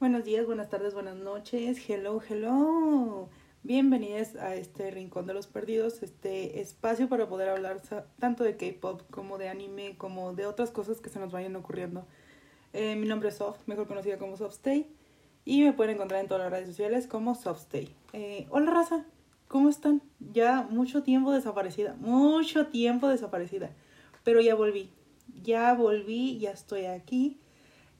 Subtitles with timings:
[0.00, 1.78] Buenos días, buenas tardes, buenas noches.
[1.88, 3.28] Hello, hello.
[3.62, 7.80] Bienvenidos a este Rincón de los Perdidos, este espacio para poder hablar
[8.18, 12.06] tanto de K-pop como de anime, como de otras cosas que se nos vayan ocurriendo.
[12.72, 14.88] Eh, mi nombre es Soft, mejor conocida como Softstay,
[15.44, 17.94] y me pueden encontrar en todas las redes sociales como Softstay.
[18.12, 19.06] Eh, hola, raza,
[19.46, 20.02] ¿cómo están?
[20.18, 23.70] Ya mucho tiempo desaparecida, mucho tiempo desaparecida,
[24.24, 24.90] pero ya volví,
[25.44, 27.38] ya volví, ya estoy aquí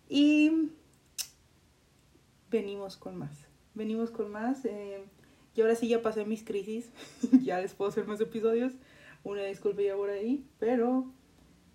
[0.09, 0.71] y
[2.55, 3.47] venimos con más.
[3.75, 4.65] Venimos con más.
[4.65, 5.05] Eh,
[5.55, 6.91] y ahora sí ya pasé mis crisis.
[7.43, 8.73] ya les puedo hacer más episodios.
[9.25, 10.47] Una disculpa ya por ahí.
[10.59, 11.13] Pero,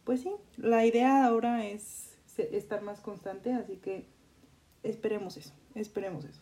[0.06, 3.54] pues sí, la idea ahora es estar más constante.
[3.54, 4.06] Así que
[4.84, 5.54] esperemos eso.
[5.76, 6.42] Esperemos eso.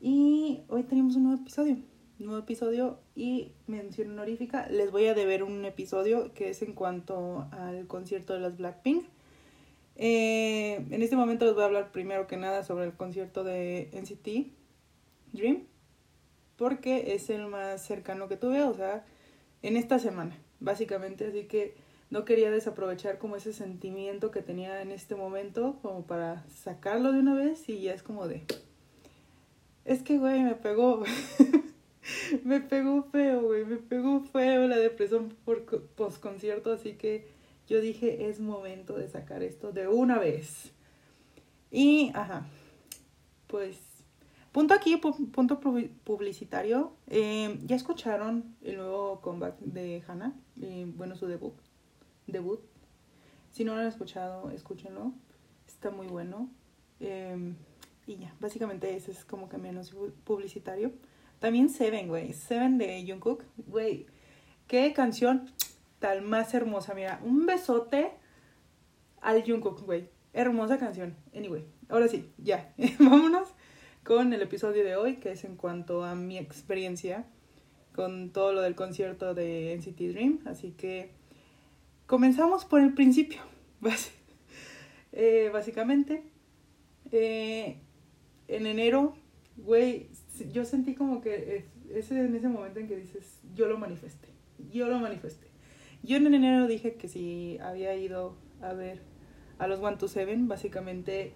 [0.00, 1.78] Y hoy tenemos un nuevo episodio.
[2.18, 4.68] nuevo episodio y mención honorífica.
[4.68, 9.06] Les voy a deber un episodio que es en cuanto al concierto de las Blackpink.
[9.96, 13.90] Eh, en este momento les voy a hablar primero que nada sobre el concierto de
[13.92, 14.52] NCT
[15.32, 15.64] Dream,
[16.56, 19.04] porque es el más cercano que tuve, o sea,
[19.62, 21.74] en esta semana, básicamente, así que
[22.10, 27.20] no quería desaprovechar como ese sentimiento que tenía en este momento, como para sacarlo de
[27.20, 28.44] una vez y ya es como de...
[29.84, 31.02] Es que, güey, me pegó,
[32.44, 37.26] me pegó feo, güey, me pegó feo la depresión por post concierto, así que
[37.66, 40.72] yo dije, es momento de sacar esto de una vez.
[41.70, 42.46] Y, ajá,
[43.46, 43.78] pues,
[44.52, 45.60] punto aquí, punto
[46.04, 46.92] publicitario.
[47.08, 51.54] Eh, ya escucharon el nuevo comeback de Hannah, eh, bueno, su debut.
[52.26, 52.60] Debut.
[53.50, 55.12] Si no lo han escuchado, escúchenlo.
[55.66, 56.50] Está muy bueno.
[57.00, 57.54] Eh,
[58.06, 59.58] y ya, básicamente ese es como que
[60.24, 60.92] publicitario.
[61.38, 62.32] También Seven, güey.
[62.32, 63.44] Seven de Jungkook.
[63.66, 64.06] Güey,
[64.66, 65.50] qué canción
[66.22, 66.94] más hermosa.
[66.94, 68.12] Mira, un besote
[69.20, 70.08] al Jungkook, güey.
[70.32, 71.16] Hermosa canción.
[71.34, 72.74] Anyway, ahora sí, ya.
[72.98, 73.48] Vámonos
[74.02, 77.24] con el episodio de hoy, que es en cuanto a mi experiencia
[77.94, 80.40] con todo lo del concierto de NCT Dream.
[80.44, 81.12] Así que
[82.06, 83.40] comenzamos por el principio.
[85.16, 86.24] Eh, básicamente,
[87.12, 87.76] eh,
[88.48, 89.14] en enero,
[89.56, 90.08] güey,
[90.50, 94.26] yo sentí como que ese, en ese momento en que dices, yo lo manifesté,
[94.72, 95.53] yo lo manifesté.
[96.04, 99.00] Yo en enero dije que si había ido a ver
[99.58, 101.32] a los One to Seven, básicamente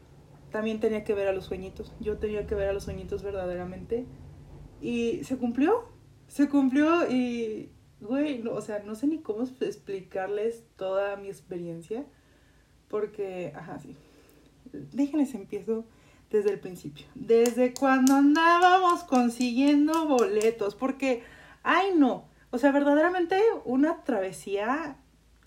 [0.50, 1.94] también tenía que ver a los sueñitos.
[2.00, 4.04] Yo tenía que ver a los sueñitos verdaderamente.
[4.82, 5.88] Y se cumplió.
[6.26, 7.70] Se cumplió y,
[8.00, 12.04] güey, o sea, no sé ni cómo explicarles toda mi experiencia.
[12.88, 13.96] Porque, ajá, sí.
[14.92, 15.86] Déjenles empiezo
[16.30, 17.06] desde el principio.
[17.14, 20.74] Desde cuando andábamos consiguiendo boletos.
[20.74, 21.22] Porque,
[21.62, 24.96] ay no, o sea, verdaderamente una travesía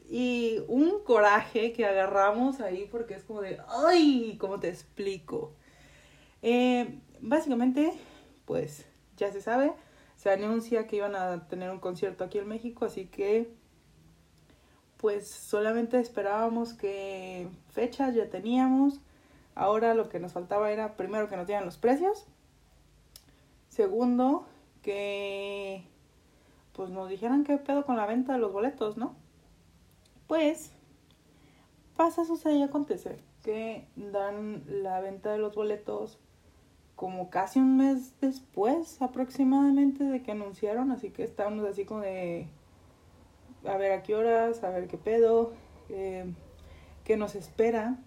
[0.09, 5.53] y un coraje que agarramos ahí porque es como de, ay, ¿cómo te explico?
[6.41, 7.93] Eh, básicamente,
[8.45, 8.85] pues
[9.17, 9.73] ya se sabe,
[10.15, 13.53] se anuncia que iban a tener un concierto aquí en México, así que
[14.97, 18.99] pues solamente esperábamos que fechas ya teníamos.
[19.55, 22.27] Ahora lo que nos faltaba era primero que nos dieran los precios.
[23.69, 24.45] Segundo,
[24.83, 25.83] que
[26.81, 29.15] pues nos dijeran qué pedo con la venta de los boletos, ¿no?
[30.25, 30.73] Pues
[31.95, 36.17] pasa, sucede y acontece que dan la venta de los boletos
[36.95, 42.47] como casi un mes después aproximadamente de que anunciaron, así que estábamos así como de
[43.63, 45.53] a ver a qué horas, a ver qué pedo,
[45.89, 46.33] eh,
[47.03, 47.99] qué nos espera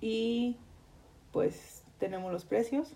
[0.00, 0.56] y
[1.32, 2.94] pues tenemos los precios,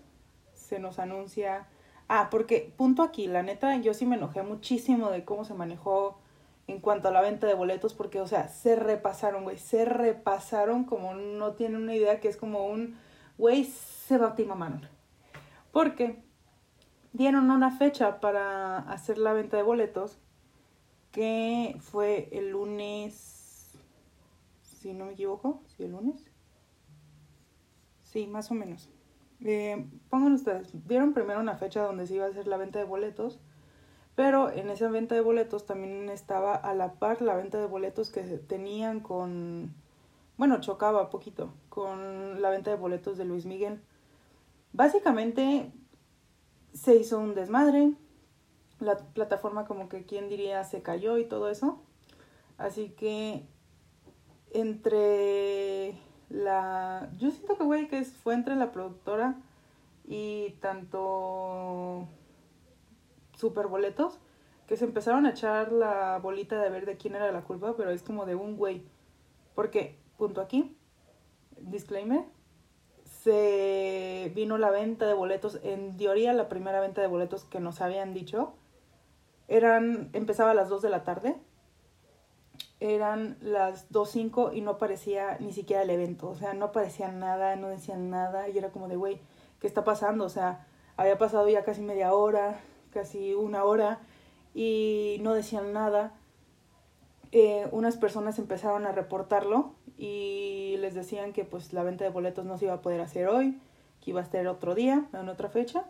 [0.53, 1.67] se nos anuncia
[2.09, 6.19] Ah, porque punto aquí, la neta, yo sí me enojé muchísimo de cómo se manejó
[6.67, 10.83] en cuanto a la venta de boletos, porque, o sea, se repasaron, güey, se repasaron
[10.83, 12.97] como no tienen una idea que es como un,
[13.37, 14.81] güey, se mano.
[15.71, 16.21] Porque
[17.13, 20.17] dieron una fecha para hacer la venta de boletos,
[21.11, 23.77] que fue el lunes,
[24.61, 26.23] si no me equivoco, si el lunes.
[28.03, 28.89] Sí, más o menos.
[29.43, 32.85] Eh, pongan ustedes, dieron primero una fecha donde se iba a hacer la venta de
[32.85, 33.39] boletos,
[34.15, 38.09] pero en esa venta de boletos también estaba a la par la venta de boletos
[38.09, 39.75] que tenían con,
[40.37, 43.79] bueno, chocaba poquito con la venta de boletos de Luis Miguel.
[44.73, 45.71] Básicamente
[46.73, 47.93] se hizo un desmadre,
[48.79, 51.79] la plataforma como que quien diría se cayó y todo eso.
[52.57, 53.45] Así que
[54.51, 55.95] entre
[56.29, 57.09] la...
[57.17, 59.35] Yo siento que, güey, que fue entre la productora
[60.05, 62.07] y tanto
[63.35, 64.19] super boletos
[64.67, 67.89] que se empezaron a echar la bolita de ver de quién era la culpa, pero
[67.89, 68.83] es como de un güey.
[69.55, 70.75] Porque, punto aquí,
[71.57, 72.25] disclaimer,
[73.05, 77.79] se vino la venta de boletos, en teoría la primera venta de boletos que nos
[77.81, 78.53] habían dicho,
[79.47, 81.37] eran, empezaba a las 2 de la tarde,
[82.79, 87.55] eran las 2.05 y no aparecía ni siquiera el evento, o sea, no aparecía nada,
[87.55, 89.19] no decían nada, y era como de, güey,
[89.59, 90.25] ¿qué está pasando?
[90.25, 92.59] O sea, había pasado ya casi media hora,
[92.91, 93.99] casi una hora,
[94.53, 96.13] y no decían nada.
[97.31, 102.45] Eh, unas personas empezaron a reportarlo y les decían que pues la venta de boletos
[102.45, 103.59] no se iba a poder hacer hoy,
[104.01, 105.85] que iba a estar otro día, en otra fecha.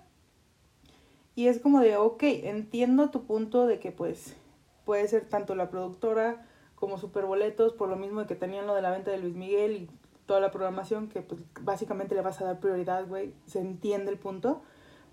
[1.36, 4.36] Y es como de, ok, entiendo tu punto de que pues
[4.86, 6.46] puede ser tanto la productora
[6.80, 9.72] como Superboletos, por lo mismo de que tenían lo de la venta de Luis Miguel
[9.74, 9.90] y
[10.28, 14.20] toda la programación, que pues básicamente le vas a dar prioridad, güey, se entiende el
[14.20, 14.62] punto.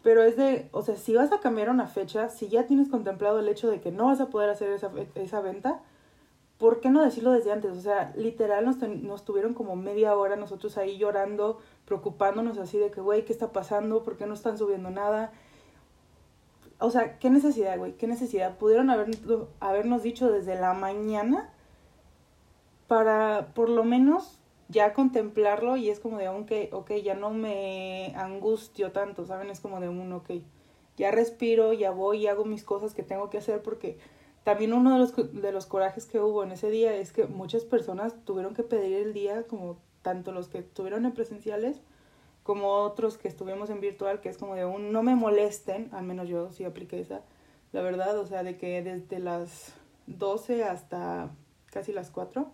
[0.02, 3.38] Pero es de, o sea, si vas a cambiar una fecha, si ya tienes contemplado
[3.38, 5.80] el hecho de que no vas a poder hacer esa, esa venta,
[6.58, 7.72] ¿por qué no decirlo desde antes?
[7.72, 12.90] O sea, literal nos, nos tuvieron como media hora nosotros ahí llorando, preocupándonos así de
[12.90, 14.04] que, güey, ¿qué está pasando?
[14.04, 15.32] ¿Por qué no están subiendo nada?
[16.80, 17.92] O sea, ¿qué necesidad, güey?
[17.96, 18.58] ¿Qué necesidad?
[18.58, 19.16] Pudieron haber,
[19.60, 21.53] habernos dicho desde la mañana
[22.86, 24.38] para por lo menos
[24.68, 29.50] ya contemplarlo y es como de, aunque, ok, ya no me angustio tanto, ¿saben?
[29.50, 30.30] Es como de un, ok,
[30.96, 33.98] ya respiro, ya voy y hago mis cosas que tengo que hacer porque
[34.42, 37.64] también uno de los, de los corajes que hubo en ese día es que muchas
[37.64, 41.80] personas tuvieron que pedir el día, como tanto los que estuvieron en presenciales
[42.44, 46.04] como otros que estuvimos en virtual, que es como de un no me molesten, al
[46.04, 47.22] menos yo sí apliqué esa,
[47.72, 49.72] la verdad, o sea, de que desde las
[50.06, 51.30] 12 hasta
[51.72, 52.52] casi las 4,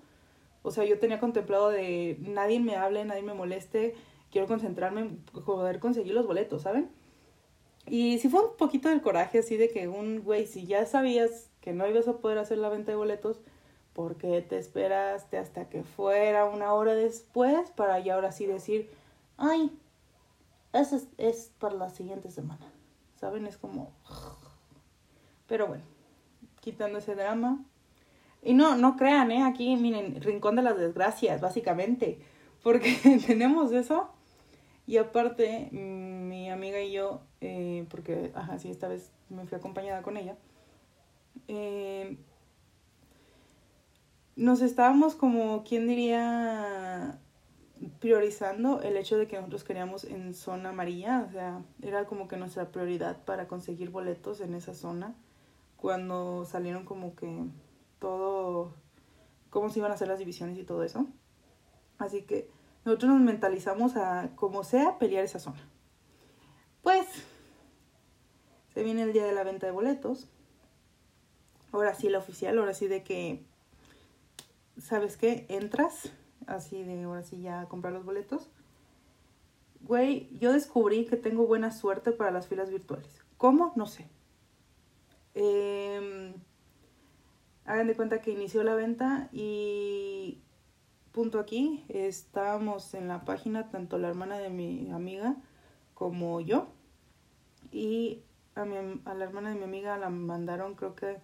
[0.62, 3.94] o sea, yo tenía contemplado de nadie me hable, nadie me moleste,
[4.30, 6.90] quiero concentrarme en poder conseguir los boletos, ¿saben?
[7.86, 11.50] Y sí fue un poquito del coraje así de que un güey, si ya sabías
[11.60, 13.40] que no ibas a poder hacer la venta de boletos,
[13.94, 18.90] ¿por qué te esperaste hasta que fuera una hora después para ya ahora sí decir,
[19.36, 19.76] ay,
[20.72, 22.70] eso es, es para la siguiente semana?
[23.16, 23.46] ¿Saben?
[23.46, 23.92] Es como...
[25.46, 25.82] Pero bueno,
[26.60, 27.64] quitando ese drama.
[28.42, 29.42] Y no, no crean, ¿eh?
[29.42, 32.20] Aquí, miren, Rincón de las Desgracias, básicamente.
[32.62, 32.94] Porque
[33.26, 34.10] tenemos eso.
[34.86, 40.02] Y aparte, mi amiga y yo, eh, porque, ajá, sí, esta vez me fui acompañada
[40.02, 40.36] con ella,
[41.46, 42.16] eh,
[44.34, 47.20] nos estábamos como, ¿quién diría?
[47.98, 52.36] priorizando el hecho de que nosotros queríamos en zona amarilla, o sea, era como que
[52.36, 55.14] nuestra prioridad para conseguir boletos en esa zona,
[55.76, 57.46] cuando salieron como que
[58.00, 58.74] todo,
[59.50, 61.06] cómo se iban a hacer las divisiones y todo eso.
[61.98, 62.50] Así que
[62.84, 65.60] nosotros nos mentalizamos a, como sea, pelear esa zona.
[66.82, 67.06] Pues,
[68.74, 70.28] se viene el día de la venta de boletos
[71.72, 73.44] ahora sí la oficial, ahora sí de que,
[74.78, 75.46] ¿sabes qué?
[75.48, 76.12] Entras,
[76.46, 78.48] así de ahora sí ya a comprar los boletos.
[79.82, 83.22] Güey, yo descubrí que tengo buena suerte para las filas virtuales.
[83.38, 83.72] ¿Cómo?
[83.76, 84.08] No sé.
[85.34, 86.34] Eh,
[87.70, 90.40] hagan de cuenta que inició la venta y
[91.12, 95.36] punto aquí, estábamos en la página tanto la hermana de mi amiga
[95.94, 96.66] como yo
[97.70, 98.22] y
[98.56, 98.74] a, mi,
[99.04, 101.18] a la hermana de mi amiga la mandaron creo que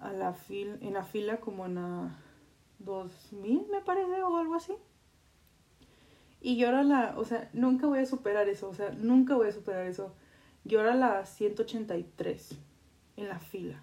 [0.00, 2.16] a la fila, en la fila como en la
[2.80, 4.72] 2000 me parece o algo así.
[6.40, 9.46] Y yo era la, o sea, nunca voy a superar eso, o sea, nunca voy
[9.46, 10.12] a superar eso.
[10.64, 12.58] Yo era la 183
[13.16, 13.80] en la fila.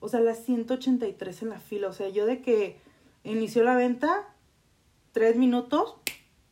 [0.00, 1.88] O sea, la 183 en la fila.
[1.88, 2.80] O sea, yo de que
[3.24, 4.34] inició la venta,
[5.12, 5.96] tres minutos,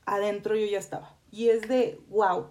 [0.05, 1.17] adentro yo ya estaba.
[1.31, 2.49] Y es de, wow.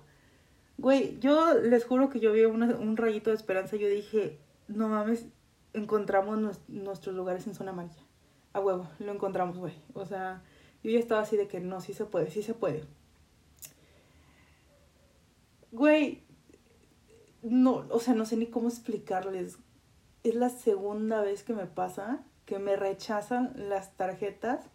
[0.77, 3.75] Güey, yo les juro que yo vi un rayito de esperanza.
[3.75, 5.25] Yo dije, no mames,
[5.73, 8.01] encontramos nuestros lugares en zona amarilla.
[8.53, 9.73] A huevo, lo encontramos, güey.
[9.93, 10.41] O sea,
[10.83, 12.83] yo ya estaba así de que no, sí se puede, sí se puede.
[15.71, 16.23] Güey,
[17.41, 19.57] no, o sea, no sé ni cómo explicarles.
[20.25, 24.65] Es la segunda vez que me pasa que me rechazan las tarjetas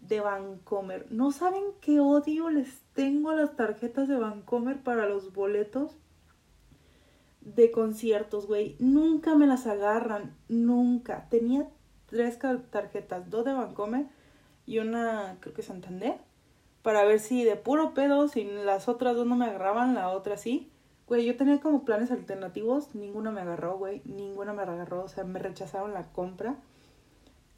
[0.00, 1.10] de Vancomer.
[1.10, 5.96] No saben qué odio les tengo a las tarjetas de Vancomer para los boletos
[7.40, 8.76] de conciertos, güey.
[8.78, 11.26] Nunca me las agarran, nunca.
[11.30, 11.68] Tenía
[12.06, 12.38] tres
[12.70, 14.06] tarjetas, dos de Vancomer
[14.66, 16.18] y una, creo que Santander,
[16.82, 20.36] para ver si de puro pedo, si las otras dos no me agarraban, la otra
[20.36, 20.70] sí.
[21.06, 25.24] Güey, yo tenía como planes alternativos, ninguna me agarró, güey, ninguna me agarró, o sea,
[25.24, 26.56] me rechazaron la compra.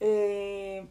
[0.01, 0.87] Eh,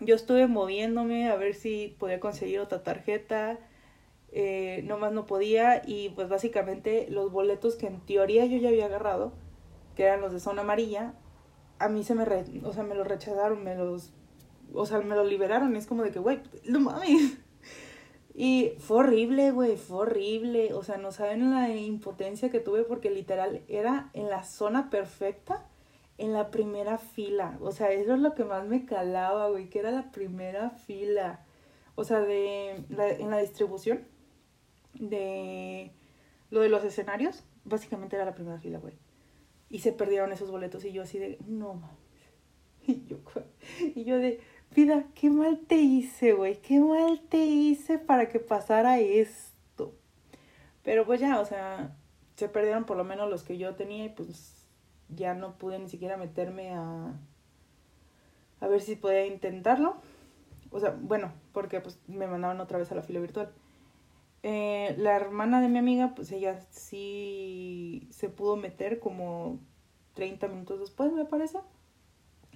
[0.00, 3.58] yo estuve moviéndome a ver si podía conseguir otra tarjeta
[4.36, 8.86] eh, nomás no podía y pues básicamente los boletos que en teoría yo ya había
[8.86, 9.32] agarrado,
[9.94, 11.14] que eran los de zona amarilla,
[11.78, 12.24] a mí se me,
[12.64, 14.12] o sea, me los rechazaron, me los,
[14.72, 17.38] o sea, me los liberaron, es como de que, güey, no mames.
[18.34, 20.74] Y fue horrible, güey, fue horrible.
[20.74, 25.64] O sea, no saben la impotencia que tuve porque literal era en la zona perfecta,
[26.18, 27.56] en la primera fila.
[27.60, 31.44] O sea, eso es lo que más me calaba, güey, que era la primera fila.
[31.94, 34.04] O sea, de en la distribución
[34.94, 35.92] de
[36.50, 38.94] lo de los escenarios, básicamente era la primera fila, güey.
[39.70, 41.98] Y se perdieron esos boletos y yo así de, no mames.
[42.86, 43.16] Y yo,
[43.94, 44.40] y yo de,
[44.74, 49.94] vida, qué mal te hice, güey, qué mal te hice para que pasara esto.
[50.82, 51.96] Pero pues ya, o sea,
[52.36, 54.66] se perdieron por lo menos los que yo tenía y pues
[55.08, 57.14] ya no pude ni siquiera meterme a,
[58.60, 59.96] a ver si podía intentarlo.
[60.70, 63.52] O sea, bueno, porque pues me mandaban otra vez a la fila virtual.
[64.42, 69.60] Eh, la hermana de mi amiga, pues ella sí se pudo meter como
[70.14, 71.60] 30 minutos después, me parece.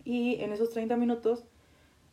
[0.04, 1.44] Y en esos 30 minutos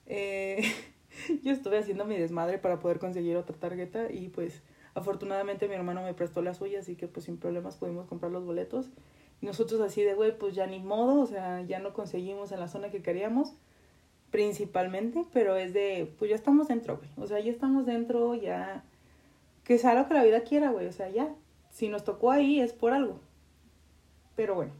[0.05, 0.61] eh,
[1.43, 4.61] yo estuve haciendo mi desmadre para poder conseguir otra tarjeta y pues
[4.93, 8.45] afortunadamente mi hermano me prestó la suya, así que pues sin problemas pudimos comprar los
[8.45, 8.89] boletos.
[9.41, 12.67] Nosotros así de, güey, pues ya ni modo, o sea, ya no conseguimos en la
[12.67, 13.53] zona que queríamos,
[14.31, 17.09] principalmente, pero es de, pues ya estamos dentro, güey.
[17.17, 18.83] O sea, ya estamos dentro, ya...
[19.63, 21.33] Que sea lo que la vida quiera, güey, o sea, ya.
[21.71, 23.19] Si nos tocó ahí es por algo.
[24.35, 24.73] Pero bueno,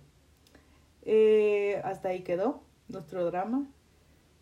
[1.03, 3.65] eh, hasta ahí quedó nuestro drama.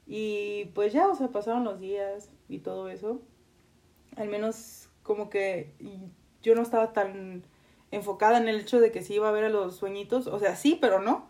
[0.05, 3.21] Y pues ya, o sea, pasaron los días y todo eso.
[4.15, 5.73] Al menos como que
[6.41, 7.43] yo no estaba tan
[7.91, 10.27] enfocada en el hecho de que sí iba a ver a los sueñitos.
[10.27, 11.27] O sea, sí, pero no.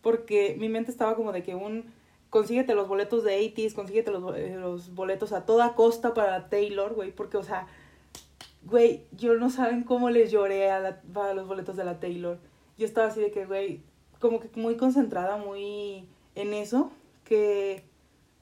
[0.00, 1.92] Porque mi mente estaba como de que un...
[2.30, 6.92] Consíguete los boletos de 80s, consíguete los, eh, los boletos a toda costa para Taylor,
[6.92, 7.12] güey.
[7.12, 7.68] Porque, o sea,
[8.64, 12.38] güey, yo no saben cómo les lloré a la, para los boletos de la Taylor.
[12.76, 13.82] Yo estaba así de que, güey,
[14.18, 16.90] como que muy concentrada, muy en eso,
[17.24, 17.84] que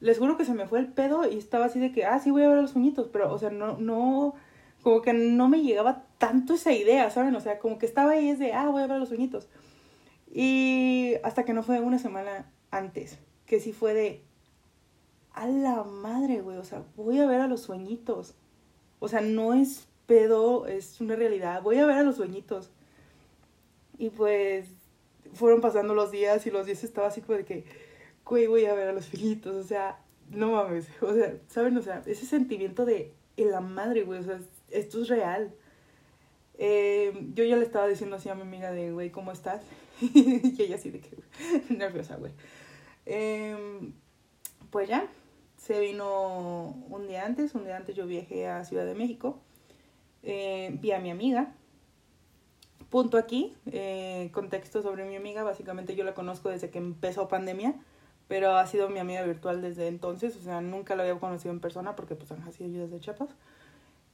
[0.03, 2.33] les juro que se me fue el pedo y estaba así de que, ah, sí
[2.33, 4.35] voy a ver los sueñitos, pero, o sea, no, no,
[4.83, 7.37] como que no me llegaba tanto esa idea, ¿saben?
[7.37, 9.49] O sea, como que estaba ahí es de, ah, voy a ver los sueñitos.
[10.35, 13.17] Y hasta que no fue una semana antes,
[13.47, 14.25] que sí fue de,
[15.35, 18.35] a la madre, güey, o sea, voy a ver a los sueñitos.
[18.99, 22.71] O sea, no es pedo, es una realidad, voy a ver a los sueñitos.
[23.99, 24.67] Y pues
[25.33, 27.92] fueron pasando los días y los días estaba así como de que,
[28.25, 29.99] güey, voy a ver a los filitos, o sea,
[30.31, 31.77] no mames, o sea, ¿saben?
[31.77, 35.53] O sea, ese sentimiento de la madre, güey, o sea, esto es real.
[36.59, 39.63] Eh, yo ya le estaba diciendo así a mi amiga de, güey, ¿cómo estás?
[40.01, 41.17] y ella así de que,
[41.75, 42.33] nerviosa, güey.
[43.07, 43.93] Em,
[44.71, 45.09] pues ya,
[45.57, 49.41] se vino un día antes, un día antes yo viajé a Ciudad de México,
[50.23, 51.55] eh, vi a mi amiga,
[52.91, 57.75] punto aquí, eh, contexto sobre mi amiga, básicamente yo la conozco desde que empezó pandemia,
[58.33, 61.61] pero ha sido mi amiga virtual desde entonces, o sea, nunca la había conocido en
[61.61, 63.29] persona porque pues han sido yo desde Chiapas.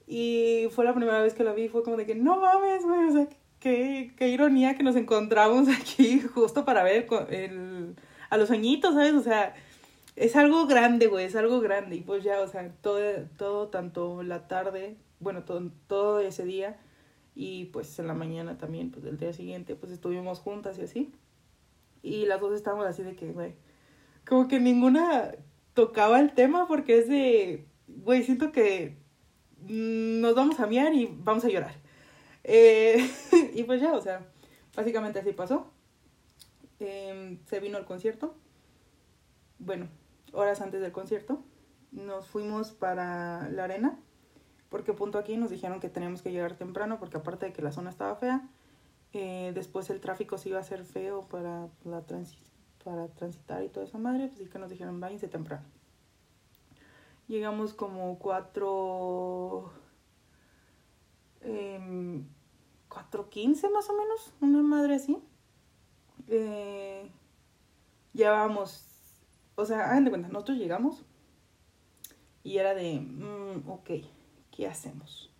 [0.07, 3.07] Y fue la primera vez que la vi, fue como de que no mames, güey,
[3.07, 3.27] o sea,
[3.61, 7.95] qué, qué ironía que nos encontramos aquí justo para ver el,
[8.29, 9.13] a los añitos, ¿sabes?
[9.13, 9.55] O sea,
[10.17, 11.95] es algo grande, güey, es algo grande.
[11.95, 12.99] Y pues ya, o sea, todo,
[13.37, 16.75] todo tanto la tarde, bueno, todo, todo ese día
[17.35, 21.13] y pues en la mañana también, pues del día siguiente, pues estuvimos juntas y así.
[22.01, 23.53] Y las dos estábamos así de que, güey,
[24.29, 25.31] como que ninguna
[25.73, 28.95] tocaba el tema porque es de, güey, siento que
[29.67, 31.73] nos vamos a miar y vamos a llorar.
[32.43, 33.09] Eh,
[33.55, 34.27] y pues ya, o sea,
[34.75, 35.71] básicamente así pasó.
[36.79, 38.35] Em, se vino el concierto.
[39.57, 39.87] Bueno,
[40.31, 41.43] horas antes del concierto.
[41.91, 43.99] Nos fuimos para la arena
[44.69, 47.71] porque punto aquí nos dijeron que teníamos que llegar temprano porque aparte de que la
[47.71, 48.47] zona estaba fea,
[49.13, 52.01] eh, después el tráfico se iba a hacer feo para, la
[52.83, 55.65] para transitar y toda esa madre, pues sí que nos dijeron váyanse temprano.
[57.27, 59.71] Llegamos como cuatro...
[61.41, 62.23] Eh,
[63.29, 65.17] quince más o menos, una madre así.
[66.27, 67.09] Eh,
[68.13, 68.85] llevábamos,
[69.55, 71.03] o sea, hagan de cuenta, nosotros llegamos
[72.43, 73.89] y era de, mm, ok,
[74.51, 75.31] ¿qué hacemos?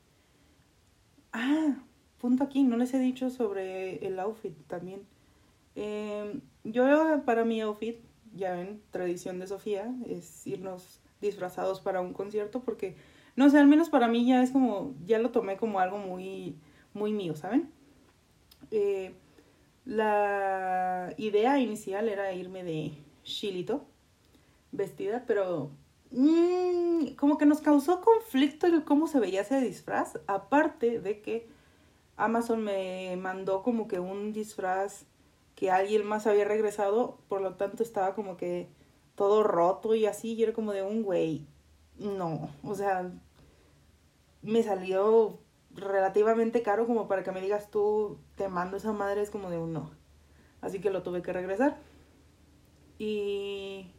[1.32, 1.76] Ah,
[2.20, 5.06] punto aquí, no les he dicho sobre el outfit también.
[5.76, 6.86] Em, yo
[7.26, 7.98] para mi outfit,
[8.36, 12.96] ya ven, tradición de Sofía, es irnos disfrazados para un concierto porque,
[13.36, 16.56] no sé, al menos para mí ya es como, ya lo tomé como algo muy,
[16.94, 17.70] muy mío, ¿saben?
[18.72, 19.14] Eh,
[19.86, 22.92] la idea inicial era irme de
[23.24, 23.86] chilito,
[24.72, 25.72] vestida, pero
[26.12, 31.48] mmm, como que nos causó conflicto el cómo se veía ese disfraz, aparte de que
[32.18, 35.06] Amazon me mandó como que un disfraz
[35.60, 38.70] que alguien más había regresado, por lo tanto estaba como que
[39.16, 41.48] todo roto y así, y era como de un güey,
[41.98, 43.12] no, o sea,
[44.42, 45.38] me salió
[45.72, 49.58] relativamente caro como para que me digas tú, te mando esa madre, es como de
[49.58, 49.92] un no.
[50.62, 51.78] Así que lo tuve que regresar.
[52.98, 53.92] Y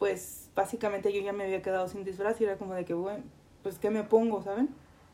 [0.00, 3.22] pues básicamente yo ya me había quedado sin disfraz y era como de que, bueno,
[3.62, 4.70] pues ¿qué me pongo, saben?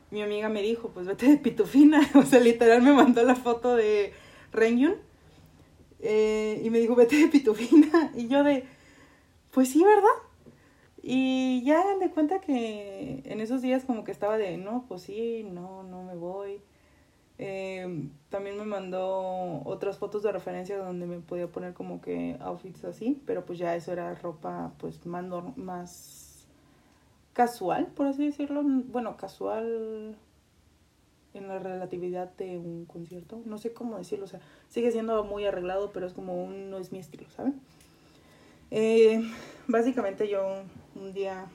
[0.09, 2.01] Mi amiga me dijo, pues vete de pitufina.
[2.15, 4.13] o sea, literal me mandó la foto de
[4.51, 5.07] Renyun.
[6.01, 8.11] Eh, y me dijo, vete de pitufina.
[8.15, 8.65] Y yo de,
[9.51, 10.07] pues sí, ¿verdad?
[11.01, 15.43] Y ya de cuenta que en esos días como que estaba de, no, pues sí,
[15.43, 16.61] no, no me voy.
[17.41, 22.83] Eh, también me mandó otras fotos de referencia donde me podía poner como que outfits
[22.83, 25.25] así, pero pues ya eso era ropa pues más,
[25.57, 26.47] más
[27.33, 28.61] casual, por así decirlo.
[28.63, 30.17] Bueno, casual
[31.39, 33.41] en la relatividad de un concierto.
[33.45, 36.77] No sé cómo decirlo, o sea, sigue siendo muy arreglado, pero es como un, no
[36.77, 37.59] es mi estilo, ¿saben?
[38.71, 39.21] Eh,
[39.67, 40.63] básicamente yo
[40.95, 41.47] un día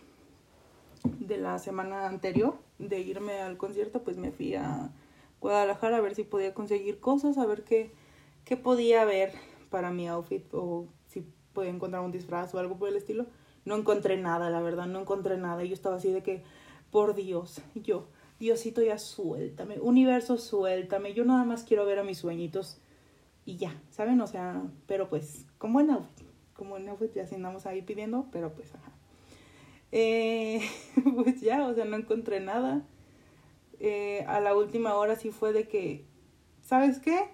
[1.05, 4.91] de la semana anterior de irme al concierto, pues me fui a
[5.41, 7.93] Guadalajara a ver si podía conseguir cosas, a ver qué,
[8.45, 9.33] qué podía haber
[9.71, 13.26] para mi outfit o si podía encontrar un disfraz o algo por el estilo.
[13.64, 15.64] No encontré nada, la verdad, no encontré nada.
[15.64, 16.43] Yo estaba así de que,
[16.91, 18.07] por Dios, yo,
[18.45, 22.79] Diosito ya suéltame, universo suéltame, yo nada más quiero ver a mis sueñitos
[23.47, 24.21] y ya, ¿saben?
[24.21, 28.53] O sea, pero pues, como en outfit, como en outfit ya andamos ahí pidiendo, pero
[28.53, 28.93] pues, ajá.
[29.93, 30.61] Eh,
[31.15, 32.83] pues ya, o sea, no encontré nada.
[33.81, 36.05] Eh, a la última hora sí fue de que,
[36.61, 37.29] ¿sabes qué?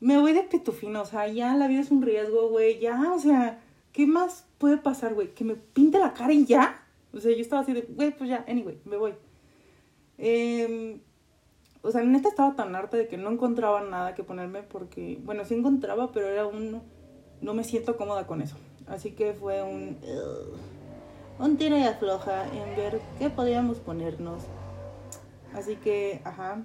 [0.00, 3.18] Me voy de pitufino, o sea, ya la vida es un riesgo, güey, ya, o
[3.18, 5.32] sea, ¿qué más puede pasar, güey?
[5.32, 6.84] Que me pinte la cara y ya.
[7.14, 9.14] O sea, yo estaba así de, güey, pues ya, anyway, me voy.
[10.18, 11.00] Eh,
[11.82, 15.44] o sea, neta estaba tan harta de que no encontraba nada que ponerme porque, bueno,
[15.44, 16.82] sí encontraba, pero era un,
[17.40, 18.56] no me siento cómoda con eso.
[18.86, 19.96] Así que fue un,
[21.38, 24.42] un tira y afloja en ver qué podíamos ponernos.
[25.54, 26.64] Así que, ajá,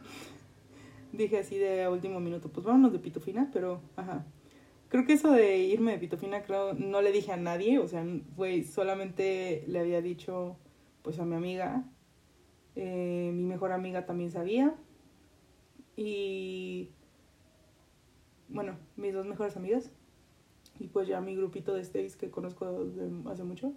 [1.11, 4.25] dije así de último minuto, pues vámonos de pitufina, pero, ajá.
[4.89, 8.05] Creo que eso de irme de pitufina, creo, no le dije a nadie, o sea,
[8.35, 10.57] güey, solamente le había dicho,
[11.01, 11.83] pues a mi amiga.
[12.75, 14.75] Eh, mi mejor amiga también sabía.
[15.95, 16.89] Y,
[18.49, 19.91] bueno, mis dos mejores amigas.
[20.79, 22.87] Y pues ya mi grupito de stays que conozco
[23.25, 23.73] hace mucho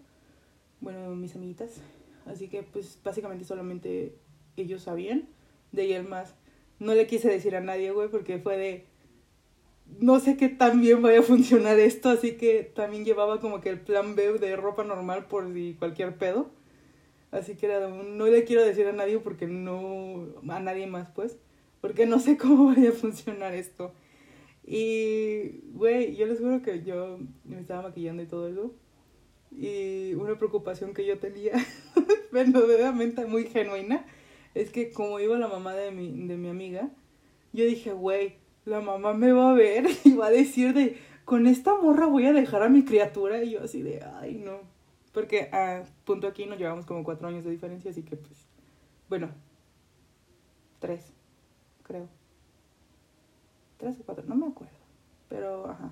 [0.80, 1.80] bueno, mis amiguitas.
[2.26, 4.16] Así que pues básicamente solamente
[4.56, 5.28] ellos sabían.
[5.72, 6.34] De el más.
[6.78, 8.86] No le quise decir a nadie, güey, porque fue de...
[10.00, 13.68] No sé qué tan bien vaya a funcionar esto, así que también llevaba como que
[13.68, 16.50] el plan B de ropa normal por si cualquier pedo.
[17.30, 21.38] Así que era no le quiero decir a nadie porque no, a nadie más pues,
[21.80, 23.92] porque no sé cómo vaya a funcionar esto.
[24.64, 28.74] Y, güey, yo les juro que yo me estaba maquillando y todo eso
[29.50, 31.52] y una preocupación que yo tenía
[32.32, 34.04] verdaderamente muy genuina
[34.54, 36.90] es que como iba la mamá de mi, de mi amiga,
[37.52, 41.46] yo dije, güey, la mamá me va a ver y va a decir de, con
[41.46, 44.75] esta morra voy a dejar a mi criatura y yo así de, ay no.
[45.16, 48.46] Porque a punto aquí nos llevamos como cuatro años de diferencia, así que pues,
[49.08, 49.30] bueno,
[50.78, 51.10] tres,
[51.84, 52.06] creo.
[53.78, 54.74] Tres o cuatro, no me acuerdo.
[55.30, 55.90] Pero, ajá.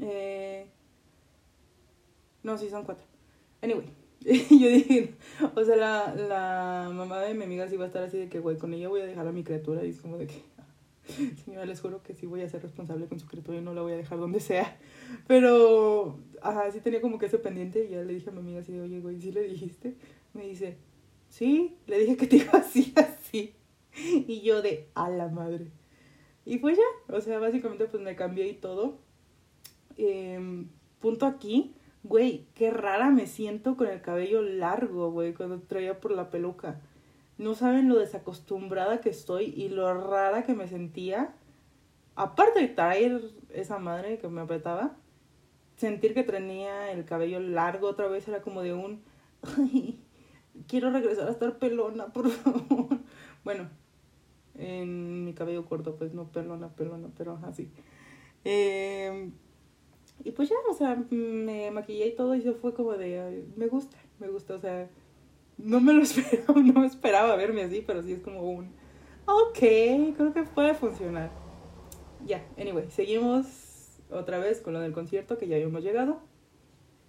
[0.00, 0.68] Eh,
[2.44, 3.04] no, sí, son cuatro.
[3.62, 5.12] Anyway, yo dije,
[5.56, 8.38] o sea, la, la mamá de mi amiga sí va a estar así de que,
[8.38, 9.84] güey, con ella voy a dejar a mi criatura.
[9.84, 10.40] Y es como de que,
[11.44, 13.82] señora, les juro que sí voy a ser responsable con su criatura y no la
[13.82, 14.78] voy a dejar donde sea.
[15.26, 17.86] Pero, ajá, sí tenía como que ese pendiente.
[17.86, 19.96] Y ya le dije a mi amiga así oye, güey, ¿sí le dijiste?
[20.32, 20.76] Me dice,
[21.28, 23.54] sí, le dije que te iba así, así.
[23.96, 25.72] Y yo de, a la madre.
[26.44, 28.98] Y pues ya, o sea, básicamente pues me cambié y todo.
[29.96, 30.64] Eh,
[31.00, 36.12] punto aquí Güey, qué rara me siento con el cabello largo, güey, cuando traía por
[36.12, 36.80] la peluca.
[37.40, 41.32] No saben lo desacostumbrada que estoy y lo rara que me sentía.
[42.14, 44.94] Aparte de traer esa madre que me apretaba,
[45.76, 49.02] sentir que tenía el cabello largo otra vez era como de un...
[50.68, 52.98] quiero regresar a estar pelona, por favor.
[53.42, 53.70] Bueno,
[54.58, 57.70] en mi cabello corto, pues no pelona, pelona, pero así.
[58.44, 59.30] Eh,
[60.24, 63.66] y pues ya, o sea, me maquillé y todo y eso fue como de, me
[63.68, 64.90] gusta, me gusta, o sea,
[65.64, 68.72] no me lo esperaba, no esperaba verme así, pero sí es como un,
[69.26, 69.58] ok,
[70.16, 71.30] creo que puede funcionar.
[72.26, 76.20] Ya, anyway, seguimos otra vez con lo del concierto que ya habíamos llegado.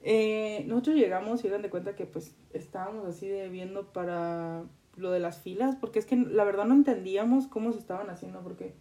[0.04, 4.64] Eh, nosotros llegamos y dan de cuenta que pues estábamos así de viendo para
[4.96, 8.42] lo de las filas, porque es que la verdad no entendíamos cómo se estaban haciendo,
[8.42, 8.74] porque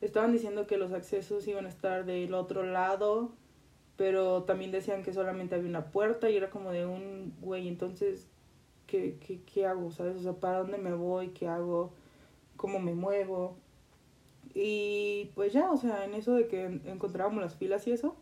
[0.00, 3.32] estaban diciendo que los accesos iban a estar del otro lado
[4.00, 8.30] pero también decían que solamente había una puerta y era como de un güey, entonces,
[8.90, 9.92] ¿qué, qué, qué hago?
[9.92, 10.16] ¿Sabes?
[10.16, 11.28] O sea, ¿para dónde me voy?
[11.28, 11.92] ¿Qué hago?
[12.56, 13.56] ¿Cómo me muevo?
[14.52, 18.16] Y pues ya, o sea, en eso de que encontrábamos las filas y eso,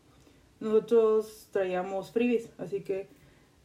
[0.61, 3.09] nosotros traíamos freebies, así que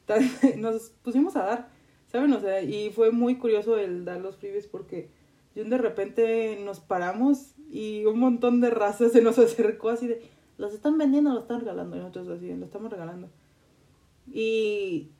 [0.57, 1.69] nos pusimos a dar,
[2.07, 2.31] ¿saben?
[2.31, 5.09] O sea, y fue muy curioso el dar los freebies porque
[5.55, 10.21] de repente nos paramos y un montón de razas se nos acercó así de,
[10.57, 11.97] ¿los están vendiendo los están regalando?
[11.97, 13.27] Y nosotros así, lo estamos regalando.
[14.31, 15.11] Y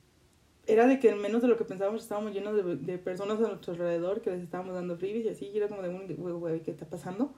[0.66, 3.48] era de que en menos de lo que pensábamos estábamos llenos de, de, personas a
[3.48, 6.62] nuestro alrededor que les estábamos dando freebies y así, y era como de, güey, güey,
[6.62, 7.34] ¿qué está pasando?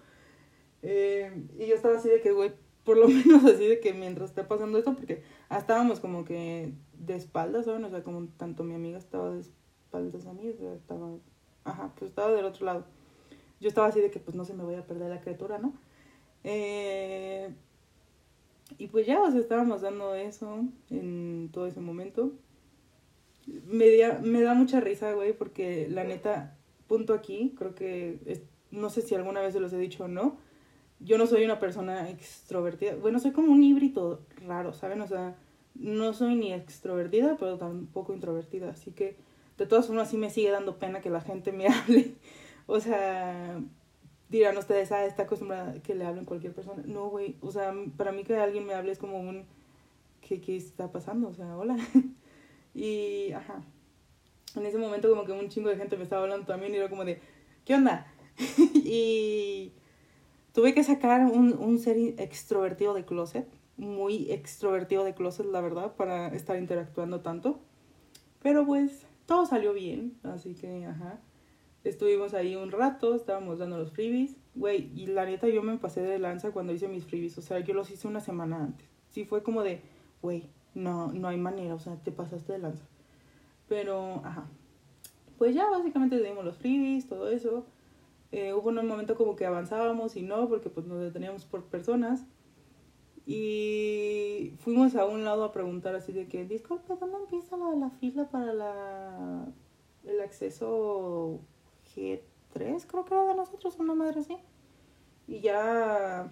[0.83, 2.53] Eh, y yo estaba así de que, güey,
[2.85, 7.17] por lo menos así de que mientras está pasando esto, porque estábamos como que de
[7.17, 7.85] espaldas, ¿saben?
[7.85, 11.09] O sea, como tanto mi amiga estaba de espaldas a mí, o sea, estaba,
[11.65, 12.85] ajá, pues estaba del otro lado.
[13.61, 15.73] Yo estaba así de que, pues no se me voy a perder la criatura, ¿no?
[16.45, 17.53] Eh,
[18.79, 22.33] y pues ya, o sea, estábamos dando eso en todo ese momento
[23.47, 23.87] me,
[24.23, 26.57] me da mucha risa, güey, porque la neta,
[26.87, 30.37] punto aquí, creo que, no sé si alguna vez se los he dicho o no,
[31.01, 35.01] yo no soy una persona extrovertida, bueno, soy como un híbrido raro, ¿saben?
[35.01, 35.37] O sea,
[35.75, 39.17] no soy ni extrovertida, pero tampoco introvertida, así que
[39.59, 42.15] de todas formas sí me sigue dando pena que la gente me hable,
[42.67, 43.61] o sea,
[44.29, 48.13] dirán ustedes, ah, está acostumbrada que le hablen cualquier persona, no, güey, o sea, para
[48.13, 49.45] mí que alguien me hable es como un,
[50.21, 51.29] ¿qué, qué está pasando?
[51.29, 51.77] O sea, hola.
[52.77, 53.63] Y, ajá,
[54.55, 56.91] en ese momento como que un chingo de gente me estaba hablando también y era
[56.91, 57.23] como de,
[57.65, 58.07] ¿qué onda?
[58.75, 59.73] y
[60.53, 65.97] tuve que sacar un, un ser extrovertido de closet, muy extrovertido de closet, la verdad,
[65.97, 67.61] para estar interactuando tanto.
[68.43, 71.19] Pero pues todo salió bien, así que, ajá.
[71.83, 74.37] Estuvimos ahí un rato, estábamos dando los freebies.
[74.55, 77.39] Güey, y la neta yo me pasé de lanza cuando hice mis freebies.
[77.39, 78.87] O sea, yo los hice una semana antes.
[79.09, 79.81] Sí, fue como de,
[80.21, 82.85] güey, no, no hay manera, o sea, te pasaste de lanza.
[83.69, 84.47] Pero, ajá.
[85.39, 87.65] Pues ya básicamente dimos los freebies, todo eso.
[88.31, 92.27] Eh, hubo un momento como que avanzábamos y no, porque pues nos deteníamos por personas.
[93.27, 97.91] Y fuimos a un lado a preguntar así de que, disculpe, ¿dónde empieza la, la
[97.91, 99.47] fila para la,
[100.05, 101.41] el acceso
[101.95, 102.87] G3?
[102.87, 104.37] Creo que era de nosotros, una madre así.
[105.27, 106.31] Y ya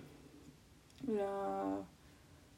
[1.06, 1.84] la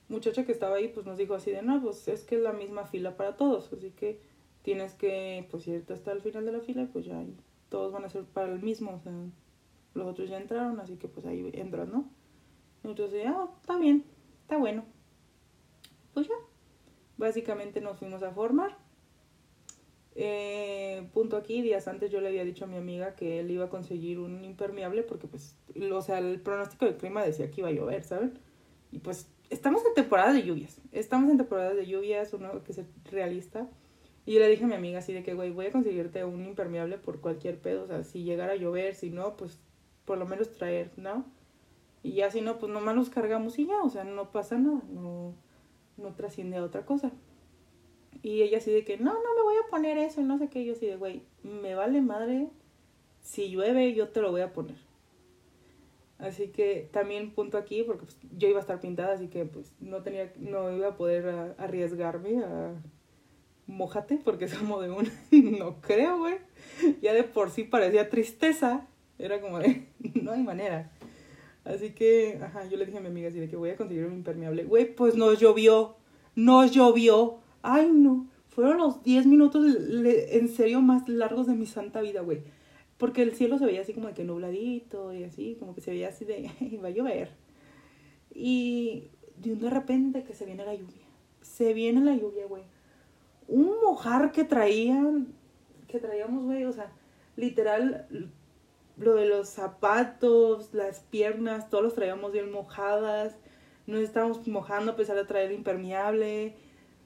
[0.09, 2.53] muchacha que estaba ahí pues nos dijo así de, no, pues es que es la
[2.53, 4.21] misma fila para todos, así que
[4.63, 7.25] tienes que, pues irte hasta el final de la fila, pues ya
[7.69, 9.01] todos van a ser para el mismo,
[9.95, 12.09] los otros ya entraron, así que pues ahí entras, ¿no?
[12.85, 14.05] entonces, ah, está bien,
[14.43, 14.85] está bueno.
[16.15, 16.35] Pues ya,
[17.17, 18.79] básicamente nos fuimos a formar.
[20.15, 23.67] Eh, punto aquí, días antes yo le había dicho a mi amiga que él iba
[23.67, 25.57] a conseguir un impermeable porque pues,
[25.93, 28.39] o sea, el pronóstico del clima decía que iba a llover, ¿saben?
[28.93, 30.81] Y pues estamos en temporada de lluvias.
[30.93, 32.81] Estamos en temporada de lluvias, uno que es
[33.11, 33.69] realista.
[34.25, 36.45] Y yo le dije a mi amiga así de que, güey, voy a conseguirte un
[36.45, 37.85] impermeable por cualquier pedo.
[37.85, 39.61] O sea, si llegara a llover, si no, pues
[40.05, 41.25] por lo menos traer, ¿no?
[42.03, 44.81] Y ya si no, pues nomás los cargamos y ya, o sea, no pasa nada,
[44.89, 45.35] no,
[45.97, 47.11] no trasciende a otra cosa.
[48.23, 50.49] Y ella así de que, no, no me voy a poner eso, y no sé
[50.49, 50.65] qué.
[50.65, 52.49] yo así de, güey, me vale madre.
[53.23, 54.77] Si llueve, yo te lo voy a poner.
[56.19, 59.73] Así que también punto aquí, porque pues, yo iba a estar pintada, así que pues
[59.81, 62.75] no tenía, no iba a poder arriesgarme a
[63.67, 65.11] mojate, porque es como de un,
[65.59, 66.37] no creo, güey.
[67.03, 68.87] Ya de por sí parecía tristeza,
[69.19, 69.89] era como de,
[70.23, 70.91] no hay manera.
[71.65, 74.07] Así que, ajá, yo le dije a mi amiga así de que voy a conseguir
[74.07, 74.65] un impermeable.
[74.65, 75.97] Güey, pues nos llovió,
[76.35, 77.41] nos llovió.
[77.61, 82.43] Ay, no, fueron los 10 minutos en serio más largos de mi santa vida, güey
[82.99, 85.91] porque el cielo se veía así como de que nubladito y así, como que se
[85.91, 86.51] veía así de,
[86.83, 87.31] va a llover.
[88.33, 91.05] Y de un de repente que se viene la lluvia.
[91.43, 92.65] Se viene la lluvia, güey.
[93.49, 95.35] Un mojar que traían,
[95.89, 96.91] que traíamos, güey, o sea,
[97.37, 98.33] literal,
[98.97, 103.37] lo de los zapatos, las piernas, todos los traíamos bien mojadas.
[103.87, 106.57] Nos estábamos mojando a pesar de traer impermeable.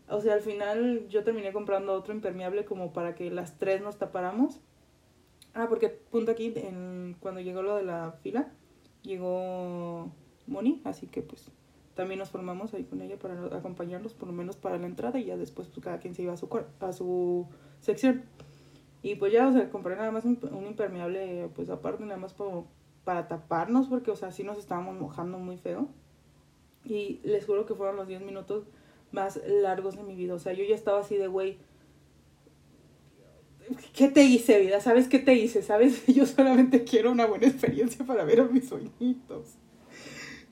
[0.09, 3.99] O sea, al final yo terminé comprando otro impermeable como para que las tres nos
[3.99, 4.61] tapáramos
[5.55, 8.53] Ah, porque punto aquí, en, cuando llegó lo de la fila,
[9.03, 10.11] llegó
[10.47, 11.51] Moni, así que pues
[11.95, 15.25] también nos formamos ahí con ella para acompañarnos por lo menos para la entrada y
[15.25, 16.49] ya después pues cada quien se iba a su,
[16.81, 17.47] a su
[17.81, 18.25] sección.
[19.03, 22.69] Y pues ya, o sea, compré nada más un, impermeable, pues aparte nada más como
[23.05, 25.89] para taparnos porque, o sea, sí nos estábamos mojando muy feo.
[26.85, 28.67] Y les juro que fueron los 10 minutos
[29.13, 30.35] más largos de mi vida.
[30.35, 31.59] O sea, yo ya estaba así de, güey,
[33.95, 34.81] ¿qué te hice, vida?
[34.81, 35.63] ¿Sabes qué te hice?
[35.63, 36.07] ¿Sabes?
[36.15, 39.55] Yo solamente quiero una buena experiencia para ver a mis sueñitos.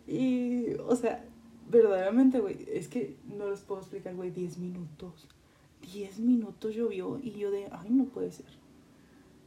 [0.06, 1.24] Y, o sea,
[1.70, 5.28] verdaderamente, güey, es que no los puedo explicar, güey, 10 minutos.
[5.92, 8.46] 10 minutos llovió y yo de, ay, no puede ser.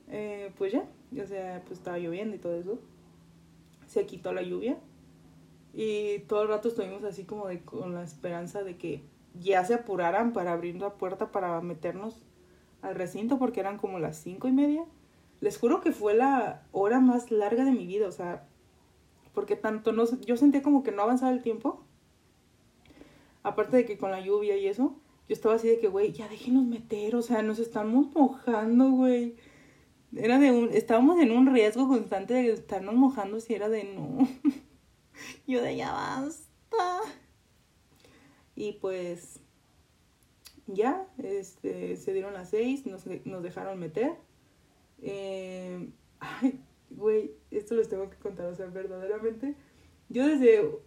[0.10, 0.86] Eh, pues ya,
[1.22, 2.80] o sea, pues estaba lloviendo y todo eso.
[3.88, 4.78] Se quitó la lluvia
[5.74, 9.02] y todo el rato estuvimos así como de con la esperanza de que
[9.40, 12.22] ya se apuraran para abrir la puerta para meternos
[12.82, 14.86] al recinto porque eran como las cinco y media.
[15.40, 18.48] Les juro que fue la hora más larga de mi vida, o sea,
[19.34, 21.84] porque tanto no, yo sentía como que no avanzaba el tiempo.
[23.44, 24.96] Aparte de que con la lluvia y eso,
[25.28, 29.36] yo estaba así de que, güey, ya déjenos meter, o sea, nos estamos mojando, güey.
[30.16, 34.28] Era de un, estábamos en un riesgo constante de estarnos mojando si era de no.
[35.48, 37.00] yo de ya basta.
[38.56, 39.40] Y pues
[40.68, 44.14] ya, este, se dieron las seis, nos, nos dejaron meter.
[45.02, 49.56] Eh, ay, güey, esto les tengo que contar, o sea, verdaderamente.
[50.10, 50.80] Yo desde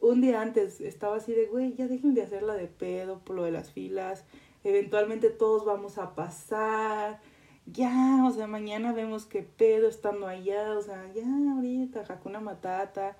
[0.00, 3.44] un día antes estaba así de, güey, ya dejen de hacerla de pedo por lo
[3.44, 4.24] de las filas.
[4.64, 7.20] Eventualmente todos vamos a pasar.
[7.66, 10.76] Ya, o sea, mañana vemos qué pedo estando allá.
[10.78, 13.16] O sea, ya ahorita, Hakuna Matata.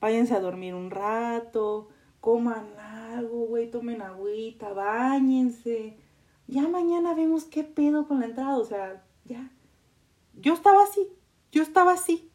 [0.00, 1.88] Váyanse a dormir un rato.
[2.20, 5.96] Coman algo, güey, tomen agüita, bañense.
[6.46, 8.58] Ya mañana vemos qué pedo con la entrada.
[8.58, 9.50] O sea, ya.
[10.34, 11.08] Yo estaba así.
[11.52, 12.30] Yo estaba así.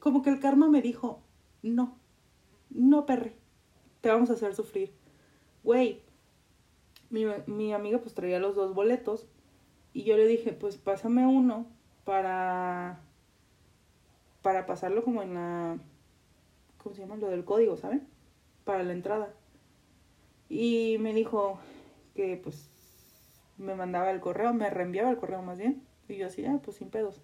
[0.00, 1.22] Como que el karma me dijo,
[1.62, 1.96] no,
[2.70, 3.36] no, perre,
[4.00, 4.92] te vamos a hacer sufrir.
[5.64, 6.02] Güey,
[7.10, 9.26] mi, mi amiga pues traía los dos boletos
[9.92, 11.66] y yo le dije, pues pásame uno
[12.04, 13.00] para,
[14.42, 15.78] para pasarlo como en la,
[16.82, 17.16] ¿cómo se llama?
[17.16, 18.06] Lo del código, ¿saben?
[18.64, 19.34] Para la entrada.
[20.48, 21.58] Y me dijo
[22.14, 22.68] que pues
[23.58, 25.82] me mandaba el correo, me reenviaba el correo más bien.
[26.08, 27.20] Y yo así, ah, pues sin pedos.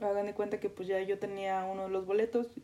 [0.00, 2.56] Hagan de cuenta que pues ya yo tenía uno de los boletos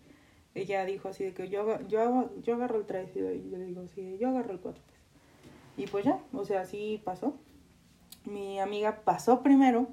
[0.57, 3.83] ella dijo así de que yo, yo, yo agarro el 3 y yo le digo
[3.83, 4.83] así, yo agarro el 4.
[4.83, 4.99] Pues.
[5.77, 7.37] Y pues ya, o sea, así pasó.
[8.25, 9.87] Mi amiga pasó primero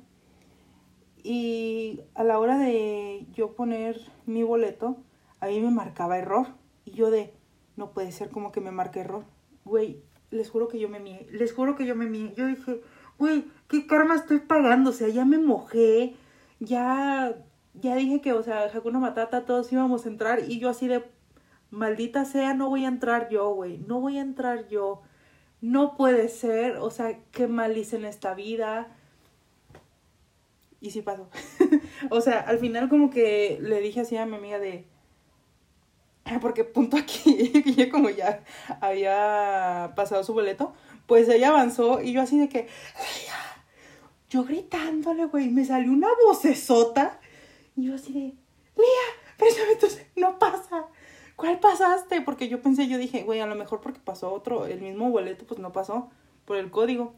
[1.21, 4.95] y a la hora de yo poner mi boleto,
[5.43, 6.47] a mí me marcaba error.
[6.85, 7.33] Y yo de,
[7.75, 9.25] no puede ser como que me marque error.
[9.65, 10.01] Güey,
[10.31, 12.33] les juro que yo me mié, les juro que yo me mié.
[12.35, 12.81] Yo dije,
[13.17, 14.89] güey, ¿qué karma estoy pagando?
[14.89, 16.15] O sea, ya me mojé,
[16.59, 17.35] ya
[17.73, 21.03] ya dije que, o sea, Hakuna Matata, todos íbamos a entrar y yo así de,
[21.71, 25.01] maldita sea, no voy a entrar yo, güey, no voy a entrar yo.
[25.61, 28.89] No puede ser, o sea, qué mal hice en esta vida.
[30.81, 31.29] Y sí pasó.
[32.09, 34.85] o sea, al final como que le dije así a mi amiga de,
[36.39, 38.43] porque punto aquí, ya como ya
[38.81, 40.73] había pasado su boleto,
[41.07, 42.67] pues ella avanzó y yo así de que,
[44.29, 47.19] yo gritándole, güey, me salió una vocesota
[47.75, 48.19] y yo así de,
[48.75, 49.87] Lía, préstame tu...
[50.19, 50.87] No pasa.
[51.35, 52.21] ¿Cuál pasaste?
[52.21, 55.45] Porque yo pensé, yo dije, güey, a lo mejor porque pasó otro, el mismo boleto,
[55.45, 56.09] pues no pasó
[56.45, 57.13] por el código.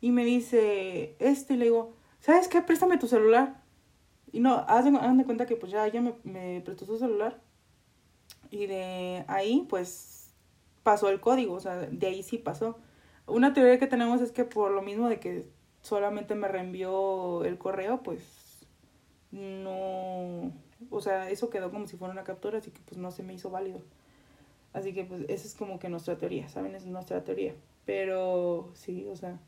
[0.00, 2.60] Y me dice, este, y le digo, ¿sabes qué?
[2.62, 3.62] Préstame tu celular.
[4.32, 7.40] Y no, hagan de cuenta que pues ya ella me prestó su celular.
[8.50, 10.32] Y de ahí, pues,
[10.82, 12.78] pasó el código, o sea, de ahí sí pasó.
[13.26, 15.48] Una teoría que tenemos es que por lo mismo de que
[15.82, 18.66] solamente me reenvió el correo, pues
[19.32, 20.52] no,
[20.90, 23.34] o sea, eso quedó como si fuera una captura, así que pues no se me
[23.34, 23.82] hizo válido.
[24.72, 26.74] Así que pues esa es como que nuestra teoría, ¿saben?
[26.74, 27.54] es nuestra teoría.
[27.84, 29.40] Pero sí, o sea,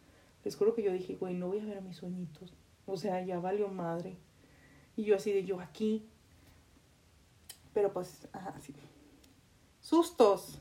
[0.44, 2.54] les juro que yo dije, güey, no voy a ver a mis sueñitos.
[2.86, 4.16] O sea, ya valió madre.
[4.96, 6.06] Y yo así de yo aquí.
[7.74, 8.74] Pero pues, ajá, sí.
[9.88, 10.58] Sustos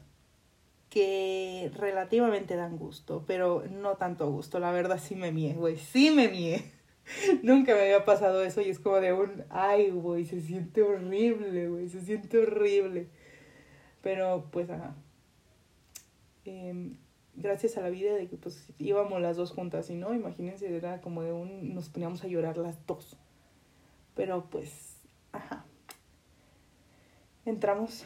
[0.89, 4.57] que relativamente dan gusto, pero no tanto gusto.
[4.57, 6.63] La verdad sí me mié, güey, sí me mié.
[7.43, 11.67] Nunca me había pasado eso y es como de un, ay, güey, se siente horrible,
[11.67, 13.09] güey, se siente horrible.
[14.01, 14.95] Pero pues, ajá.
[16.45, 16.95] Em,
[17.35, 21.01] gracias a la vida de que pues íbamos las dos juntas y no, imagínense, era
[21.01, 23.17] como de un, nos poníamos a llorar las dos.
[24.15, 25.01] Pero pues,
[25.33, 25.65] ajá.
[27.43, 28.05] Entramos,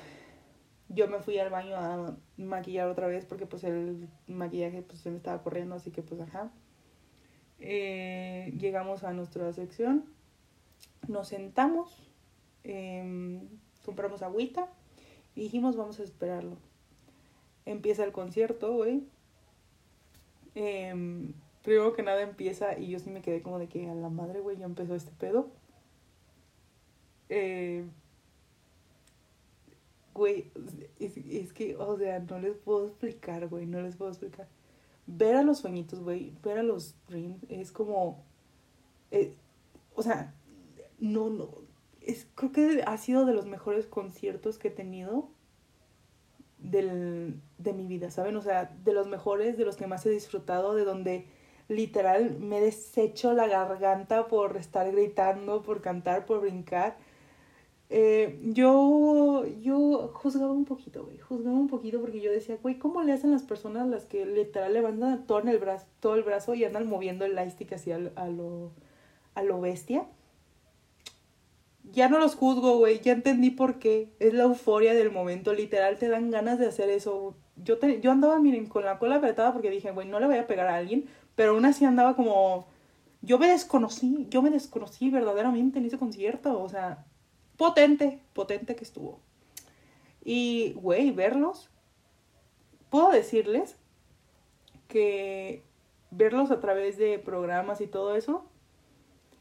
[0.94, 5.10] yo me fui al baño a maquillar otra vez porque pues el maquillaje pues se
[5.10, 6.52] me estaba corriendo, así que pues ajá.
[7.60, 10.06] Eh, llegamos a nuestra sección,
[11.08, 12.12] nos sentamos,
[12.64, 13.48] em,
[13.86, 14.68] compramos agüita
[15.36, 16.58] y dijimos vamos a esperarlo.
[17.66, 19.04] Empieza el concierto, güey.
[20.56, 21.32] Eh,
[21.64, 24.42] primero que nada empieza y yo sí me quedé como de que a la madre,
[24.42, 25.52] güey, ya empezó este pedo.
[27.30, 27.86] Eh,
[30.14, 30.52] güey,
[31.00, 34.48] es, es, que, o sea, no les puedo explicar, güey, no les puedo explicar
[35.18, 38.24] ver a los sueñitos, güey, ver a los dreams, es como,
[39.12, 39.34] eh,
[39.96, 40.34] o sea,
[41.00, 41.50] no, no,
[42.02, 45.30] es, creo que ha sido de los mejores conciertos que he tenido
[46.58, 48.36] del, de mi vida, ¿saben?
[48.36, 51.28] O sea, de los mejores, de los que más he disfrutado, de donde
[51.68, 56.98] literal me he deshecho la garganta por estar gritando, por cantar, por brincar.
[57.94, 63.04] Eh, yo, yo juzgaba un poquito, güey, juzgaba un poquito porque yo decía, güey, ¿cómo
[63.04, 66.64] le hacen las personas las que literal levantan todo, el brazo, todo el brazo y
[66.64, 68.72] andan moviendo el lightstick así a, lo,
[69.36, 70.06] a lo bestia?
[71.92, 74.14] Ya no los juzgo, güey, ya entendí por qué.
[74.20, 77.36] Es la euforia del momento, literal, te dan ganas de hacer eso.
[77.58, 80.38] Yo, te, yo andaba, miren, con la cola apretada porque dije, güey, no le voy
[80.38, 82.68] a pegar a alguien, pero aún así andaba como...
[83.22, 87.06] Yo me desconocí, yo me desconocí verdaderamente en ese concierto, o sea,
[87.62, 89.20] potente, potente que estuvo.
[90.26, 91.70] Y, güey, verlos,
[92.90, 93.78] puedo decirles
[94.88, 95.62] que
[96.10, 98.44] verlos a través de programas y todo eso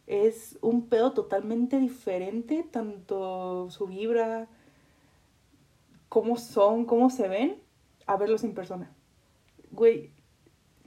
[0.07, 4.49] es un pedo totalmente diferente, tanto su vibra,
[6.11, 7.63] cómo son, cómo se ven,
[8.05, 8.95] a verlos en persona.
[9.71, 10.13] Güey,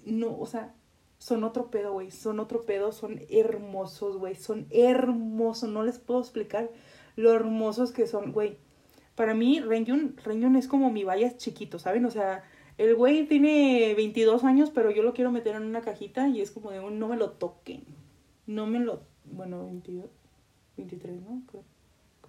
[0.06, 0.76] no, o sea,
[1.18, 6.20] son otro pedo, güey, son otro pedo, son hermosos, güey, son hermosos, no les puedo
[6.20, 6.70] explicar
[7.16, 8.58] lo hermosos que son, güey.
[9.16, 12.06] Para mí, Renyun es como mi vaya chiquito, ¿saben?
[12.06, 12.44] O sea,
[12.78, 16.52] el güey tiene 22 años, pero yo lo quiero meter en una cajita y es
[16.52, 17.84] como de un no me lo toquen.
[18.48, 19.02] No me lo.
[19.32, 20.06] Bueno, 22.
[20.78, 21.42] 23, ¿no?
[21.48, 21.64] Creo,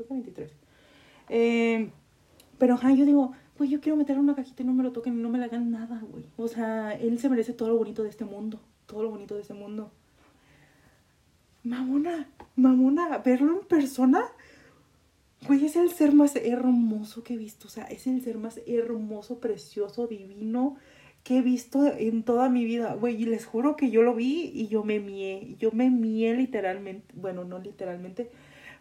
[0.06, 0.52] que 23.
[1.30, 1.90] Eh,
[2.58, 4.92] pero, ajá, yo digo, güey, yo quiero meter en una cajita y no me lo
[4.92, 6.26] toquen y no me le hagan nada, güey.
[6.36, 8.60] O sea, él se merece todo lo bonito de este mundo.
[8.86, 9.90] Todo lo bonito de este mundo.
[11.62, 14.26] Mamona, mamona, verlo en persona
[15.46, 17.68] Güey, es el ser más hermoso que he visto.
[17.68, 20.76] O sea, es el ser más hermoso, precioso, divino
[21.22, 22.94] que he visto en toda mi vida.
[22.94, 25.56] Güey, y les juro que yo lo vi y yo me mié.
[25.58, 27.12] Yo me mié literalmente.
[27.14, 28.30] Bueno, no literalmente.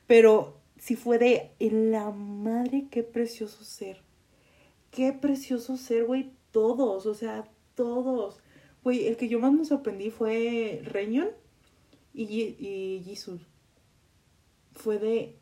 [0.08, 4.02] Pero si fue de la madre, qué precioso ser.
[4.92, 6.32] Qué precioso ser, güey.
[6.52, 7.46] Todos, o sea,
[7.76, 8.40] todos.
[8.84, 11.30] Güey, el que yo más me sorprendí fue Reñon
[12.14, 13.18] y, y.
[14.74, 15.38] Fue de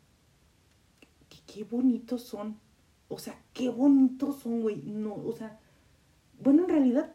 [1.52, 2.58] qué bonitos son.
[3.08, 4.76] O sea, qué bonitos son, güey.
[4.76, 5.58] No, o sea,
[6.40, 7.14] bueno, en realidad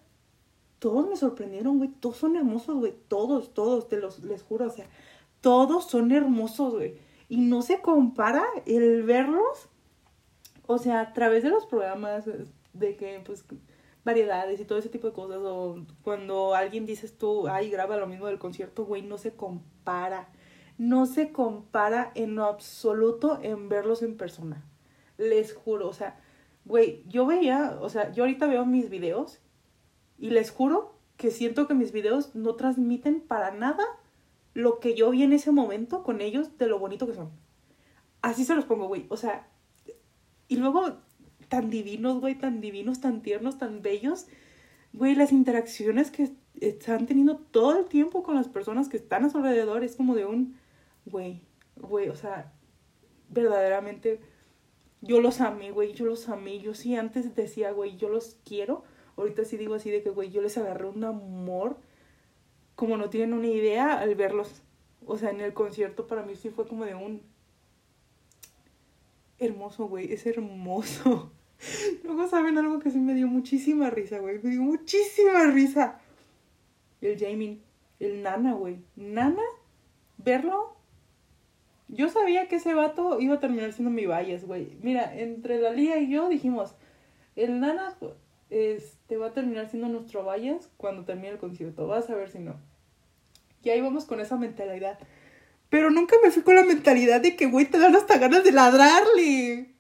[0.80, 1.89] todos me sorprendieron, güey.
[1.89, 2.93] Todos son hermosos, güey.
[3.08, 4.67] Todos, todos, te los les juro.
[4.67, 4.86] O sea,
[5.41, 6.95] todos son hermosos, güey.
[7.30, 9.67] Y no se compara el verlos,
[10.65, 12.26] o sea, a través de los programas
[12.73, 13.43] de que, pues,
[14.06, 15.39] variedades y todo ese tipo de cosas.
[15.41, 20.30] O cuando alguien dices tú, ay, graba lo mismo del concierto, güey, no se compara
[20.78, 24.63] no se compara en lo absoluto en verlos en persona.
[25.18, 26.20] Les juro, o sea,
[26.66, 29.40] güey, yo veía, o sea, yo ahorita veo mis videos
[30.18, 33.84] y les juro que siento que mis videos no transmiten para nada
[34.54, 37.32] lo que yo vi en ese momento con ellos de lo bonito que son.
[38.22, 39.06] Así se los pongo, güey.
[39.10, 39.48] O sea,
[40.48, 40.98] y luego
[41.48, 44.28] tan divinos, güey, tan divinos, tan tiernos, tan bellos.
[44.94, 49.30] Güey, las interacciones que están teniendo todo el tiempo con las personas que están a
[49.30, 50.58] su alrededor es como de un
[51.10, 51.41] güey,
[51.76, 52.54] güey, o sea,
[53.30, 54.20] verdaderamente
[55.02, 56.60] yo los amé, güey, yo los amé.
[56.60, 58.84] Yo sí antes decía, güey, yo los quiero.
[59.15, 61.78] Ahorita sí digo así de que, güey, yo les agarré un amor
[62.76, 64.62] como no tienen una idea al verlos.
[65.06, 67.22] O sea, en el concierto para mí sí fue como de un
[69.39, 71.32] hermoso, güey, es hermoso.
[72.04, 76.00] Luego saben algo que sí me dio muchísima risa, güey, me dio muchísima risa.
[77.02, 77.62] El Jamie,
[78.00, 78.80] el Nana, güey.
[78.96, 79.43] Nana,
[80.17, 80.77] verlo
[81.88, 84.78] yo sabía que ese vato iba a terminar siendo mi valles, güey.
[84.82, 86.76] Mira, entre la Lía y yo dijimos,
[87.36, 87.95] el Nana
[88.50, 91.88] este, va a terminar siendo nuestro valles cuando termine el concierto.
[91.88, 92.56] Vas a ver si no.
[93.63, 95.00] Y ahí vamos con esa mentalidad.
[95.69, 98.52] Pero nunca me fui con la mentalidad de que, güey, te dan hasta ganas de
[98.52, 99.73] ladrarle.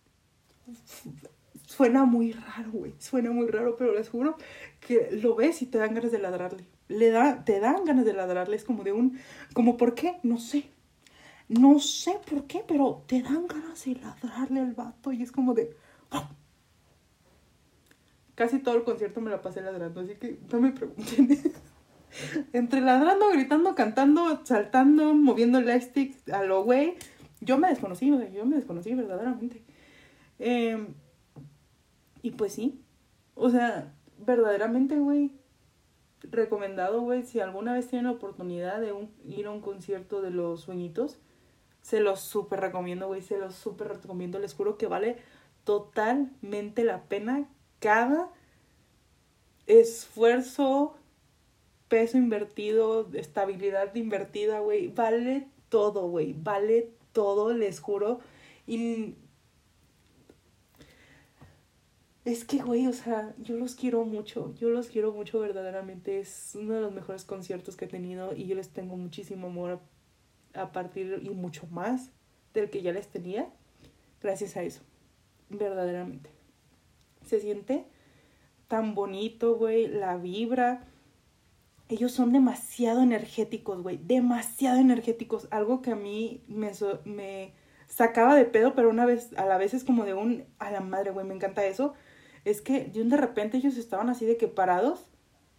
[1.65, 2.93] Suena muy raro, güey.
[2.99, 4.37] Suena muy raro, pero les juro
[4.79, 6.65] que lo ves y te dan ganas de ladrarle.
[6.89, 8.55] Le da, te dan ganas de ladrarle.
[8.55, 9.19] Es como de un.
[9.53, 10.17] Como, ¿por qué?
[10.23, 10.65] No sé.
[11.49, 15.53] No sé por qué, pero te dan ganas de ladrarle al vato y es como
[15.53, 15.75] de...
[16.11, 16.29] ¡ah!
[18.35, 21.29] Casi todo el concierto me la pasé ladrando, así que no me pregunten.
[22.53, 26.95] Entre ladrando, gritando, cantando, saltando, moviendo el lightstick a lo güey.
[27.41, 29.63] Yo me desconocí, yo me desconocí verdaderamente.
[30.39, 30.93] Em,
[32.21, 32.81] y pues sí.
[33.35, 33.93] O sea,
[34.25, 35.31] verdaderamente, güey.
[36.21, 37.23] Recomendado, güey.
[37.23, 38.93] Si alguna vez tienen la oportunidad de
[39.25, 41.19] ir a un concierto de los sueñitos,
[41.81, 43.21] se los súper recomiendo, güey.
[43.21, 44.39] Se los súper recomiendo.
[44.39, 45.17] Les juro que vale
[45.63, 47.49] totalmente la pena
[47.79, 48.29] cada
[49.67, 50.95] esfuerzo,
[51.87, 54.89] peso invertido, estabilidad invertida, güey.
[54.89, 56.33] Vale todo, güey.
[56.33, 58.19] Vale todo, les juro.
[58.65, 59.15] Y
[62.27, 66.19] Es que, güey, o sea, yo los quiero mucho, yo los quiero mucho verdaderamente.
[66.19, 69.79] Es uno de los mejores conciertos que he tenido y yo les tengo muchísimo amor
[70.57, 72.11] a partir y mucho más
[72.53, 73.47] del que ya les tenía
[74.21, 74.81] gracias a eso,
[75.49, 76.29] verdaderamente.
[77.25, 77.85] Se siente
[78.67, 80.85] tan bonito, güey, la vibra.
[81.89, 85.47] Ellos son demasiado energéticos, güey, demasiado energéticos.
[85.51, 86.71] Algo que a mí me,
[87.05, 87.53] me
[87.87, 90.81] sacaba de pedo, pero una vez, a la vez es como de un, a la
[90.81, 91.93] madre, güey, me encanta eso.
[92.43, 95.05] Es que de un de repente ellos estaban así de que parados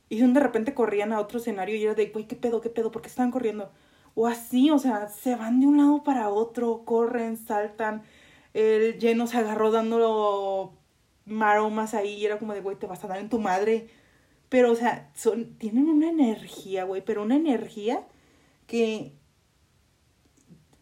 [0.09, 2.61] y de un de repente corrían a otro escenario y era de, güey, ¿qué pedo,
[2.61, 2.91] qué pedo?
[2.91, 3.71] ¿Por qué estaban corriendo?
[4.21, 8.03] O así, o sea, se van de un lado para otro, corren, saltan.
[8.53, 10.73] El lleno se agarró dándolo
[11.25, 13.89] maromas ahí y era como de, güey, te vas a dar en tu madre.
[14.49, 18.09] Pero, o sea, son, tienen una energía, güey, pero una energía
[18.67, 19.13] que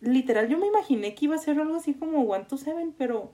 [0.00, 3.32] literal yo me imaginé que iba a ser algo así como One to Seven, pero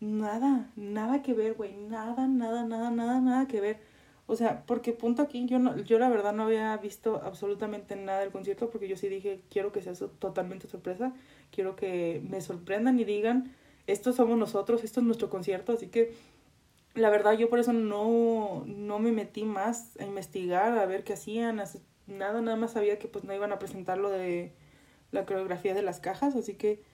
[0.00, 3.80] nada, nada que ver, güey, nada, nada, nada, nada, nada que ver.
[4.30, 8.20] O sea, porque punto aquí, yo no, yo la verdad no había visto absolutamente nada
[8.20, 11.12] del concierto porque yo sí dije, quiero que sea totalmente sorpresa,
[11.50, 13.52] quiero que me sorprendan y digan,
[13.88, 16.14] estos somos nosotros, esto es nuestro concierto, así que
[16.94, 21.14] la verdad yo por eso no, no me metí más a investigar, a ver qué
[21.14, 21.60] hacían,
[22.06, 24.52] nada, nada más sabía que pues no iban a presentar lo de
[25.10, 26.84] la coreografía de las cajas, así que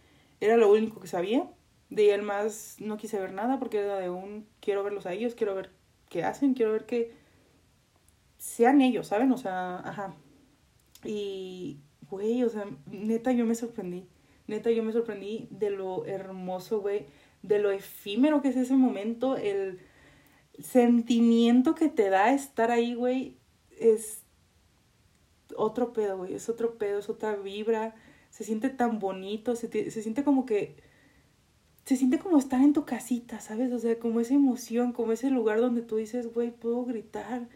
[0.41, 1.47] era lo único que sabía.
[1.91, 5.13] De ahí el más no quise ver nada porque era de un quiero verlos a
[5.13, 5.71] ellos, quiero ver
[6.09, 7.26] qué hacen, quiero ver que
[8.47, 9.33] sean ellos, ¿saben?
[9.33, 10.15] O sea, ajá.
[11.05, 14.07] Y, güey, o sea, neta yo me sorprendí.
[14.47, 17.07] Neta yo me sorprendí de lo hermoso, güey,
[17.43, 19.81] de lo efímero que es ese momento, el
[20.61, 23.37] sentimiento que te da estar ahí, güey,
[23.79, 24.23] es
[25.57, 27.97] otro pedo, güey, es otro pedo, es otra vibra,
[28.31, 30.77] se siente tan bonito, se, se siente como que,
[31.85, 33.73] se siente como estar en tu casita, ¿sabes?
[33.73, 37.49] O sea, como esa emoción, como ese lugar donde tú dices, güey, puedo gritar,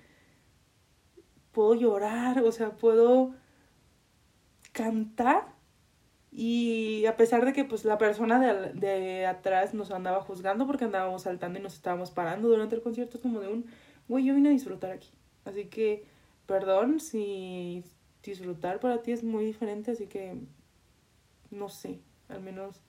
[1.52, 3.34] puedo llorar, o sea, puedo
[4.72, 5.54] cantar
[6.32, 10.84] y a pesar de que pues la persona de, de, atrás nos andaba juzgando porque
[10.84, 13.66] andábamos saltando y nos estábamos parando durante el concierto, es como de un,
[14.08, 15.10] güey, yo vine a disfrutar aquí.
[15.44, 16.04] Así que,
[16.46, 17.84] perdón si
[18.22, 20.36] disfrutar para ti es muy diferente, así que,
[21.50, 22.80] no sé, al menos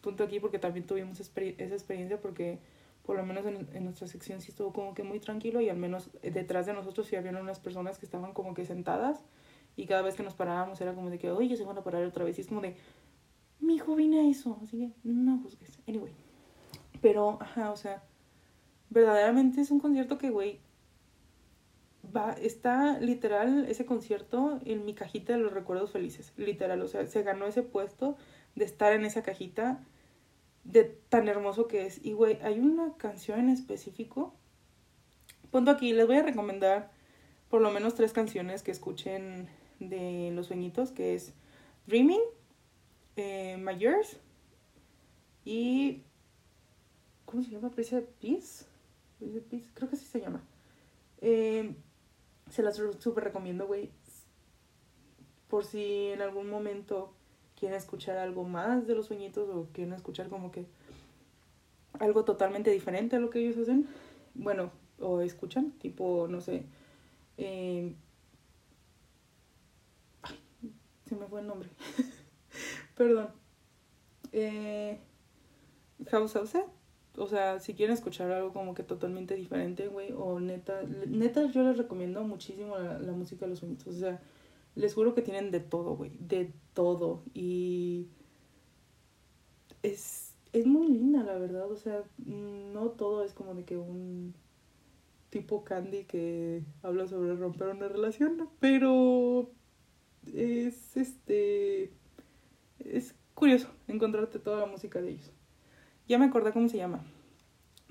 [0.00, 2.60] punto aquí porque también tuvimos esa experiencia porque
[3.06, 5.76] por lo menos en, en, nuestra sección sí estuvo como que muy tranquilo y al
[5.76, 9.24] menos detrás de nosotros sí habían unas personas que estaban como que sentadas
[9.76, 12.04] y cada vez que nos parábamos era como de que, oye, se van a parar
[12.04, 12.76] otra vez y es como de,
[13.60, 15.78] mi hijo vine a eso, así que no juzgues.
[15.86, 16.12] Anyway,
[17.00, 18.02] pero, ajá, o sea,
[18.90, 20.60] verdaderamente es un concierto que, güey,
[22.14, 27.06] va, está literal ese concierto en mi cajita de los recuerdos felices, literal, o sea,
[27.06, 28.16] se ganó ese puesto
[28.54, 29.84] de estar en esa cajita
[30.66, 32.04] de tan hermoso que es.
[32.04, 34.34] Y, güey, hay una canción en específico.
[35.50, 36.90] Punto aquí, les voy a recomendar
[37.48, 39.48] por lo menos tres canciones que escuchen
[39.78, 41.32] de Los Sueñitos, que es
[41.86, 42.20] Dreaming,
[43.16, 44.18] eh, My Years
[45.44, 46.02] y...
[47.24, 47.70] ¿Cómo se llama?
[47.70, 48.64] Prisa Peace.
[49.18, 49.66] Peace.
[49.74, 50.42] Creo que así se llama.
[51.20, 51.74] Eh,
[52.50, 53.90] se las súper recomiendo, güey.
[55.48, 57.15] Por si en algún momento
[57.56, 60.66] quieren escuchar algo más de los sueñitos o quieren escuchar como que
[61.98, 63.86] algo totalmente diferente a lo que ellos hacen,
[64.34, 66.64] bueno, o escuchan, tipo, no sé,
[67.38, 67.94] eh,
[71.06, 71.70] se me fue el nombre,
[72.96, 73.28] perdón,
[74.32, 74.98] eh,
[76.08, 76.56] House House,
[77.16, 81.62] o sea, si quieren escuchar algo como que totalmente diferente, güey, o neta, neta yo
[81.62, 84.20] les recomiendo muchísimo la, la música de los sueñitos, o sea,
[84.76, 87.24] les juro que tienen de todo, güey, de todo.
[87.34, 88.08] Y
[89.82, 91.70] es, es muy linda, la verdad.
[91.70, 94.34] O sea, no todo es como de que un
[95.30, 99.50] tipo candy que habla sobre romper una relación, pero
[100.32, 101.92] es este
[102.78, 105.32] es curioso encontrarte toda la música de ellos.
[106.06, 107.04] Ya me acordé cómo se llama.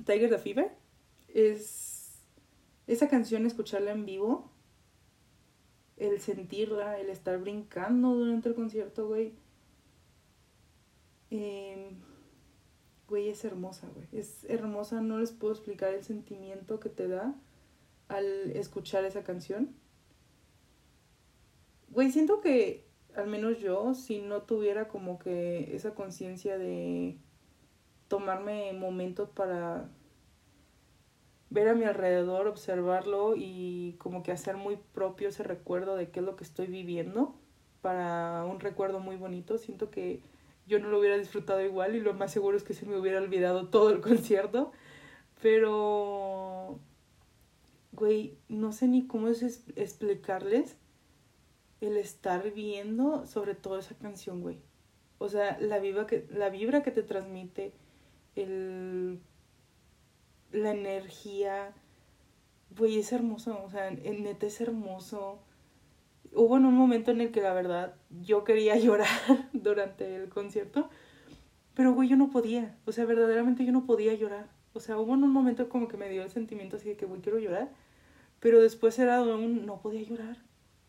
[0.06, 0.72] Tiger the Fever
[1.30, 2.20] es
[2.88, 4.55] esa canción escucharla en vivo
[5.98, 9.34] el sentirla, el estar brincando durante el concierto, güey.
[11.30, 11.98] Em,
[13.08, 14.08] güey, es hermosa, güey.
[14.12, 17.36] Es hermosa, no les puedo explicar el sentimiento que te da
[18.08, 19.76] al escuchar esa canción.
[21.90, 22.86] Güey, siento que,
[23.16, 27.18] al menos yo, si no tuviera como que esa conciencia de
[28.08, 29.90] tomarme momentos para
[31.50, 36.20] ver a mi alrededor, observarlo y como que hacer muy propio ese recuerdo de qué
[36.20, 37.36] es lo que estoy viviendo
[37.82, 39.58] para un recuerdo muy bonito.
[39.58, 40.22] Siento que
[40.68, 43.20] yo no lo hubiera disfrutado igual y lo más seguro es que se me hubiera
[43.20, 44.72] olvidado todo el concierto.
[45.42, 46.80] Pero,
[47.92, 49.44] güey, no sé ni cómo es
[49.76, 50.78] explicarles
[51.82, 54.58] el estar viendo sobre todo esa canción, güey.
[55.18, 57.74] O sea, la vibra que, la vibra que te transmite,
[58.36, 59.20] el,
[60.56, 61.74] la energía,
[62.78, 65.40] güey, es hermoso, o sea, neta es hermoso.
[66.34, 69.08] Hubo en un momento en el que la verdad yo quería llorar
[69.54, 70.90] durante el concierto,
[71.74, 74.50] pero güey, yo no podía, o sea, verdaderamente yo no podía llorar.
[74.74, 77.06] O sea, hubo en un momento como que me dio el sentimiento así de que,
[77.06, 77.72] güey, quiero llorar,
[78.40, 80.38] pero después era un, no podía llorar,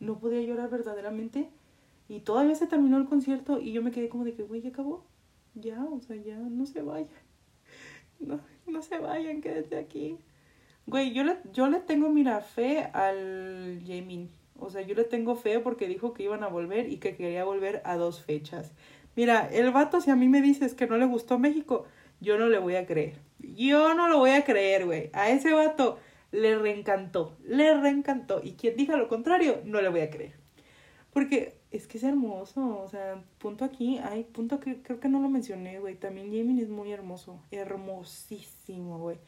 [0.00, 1.50] no podía llorar verdaderamente.
[2.08, 4.70] Y todavía se terminó el concierto y yo me quedé como de que, güey, ya
[4.70, 5.04] acabó.
[5.54, 7.08] Ya, o sea, ya, no se vayan.
[8.18, 10.18] No, no se vayan, quédense aquí.
[10.86, 14.30] Güey, yo le, yo le tengo, mira, fe al Jamin.
[14.58, 17.44] O sea, yo le tengo fe porque dijo que iban a volver y que quería
[17.44, 18.72] volver a dos fechas.
[19.16, 21.86] Mira, el vato, si a mí me dices que no le gustó México,
[22.20, 23.18] yo no le voy a creer.
[23.38, 25.10] Yo no lo voy a creer, güey.
[25.12, 25.98] A ese vato
[26.30, 28.40] le reencantó, le reencantó.
[28.42, 30.34] Y quien diga lo contrario, no le voy a creer.
[31.12, 35.20] Porque es que es hermoso, o sea, punto aquí, hay punto que creo que no
[35.20, 35.96] lo mencioné, güey.
[35.96, 39.18] También Jamin es muy hermoso, hermosísimo, güey.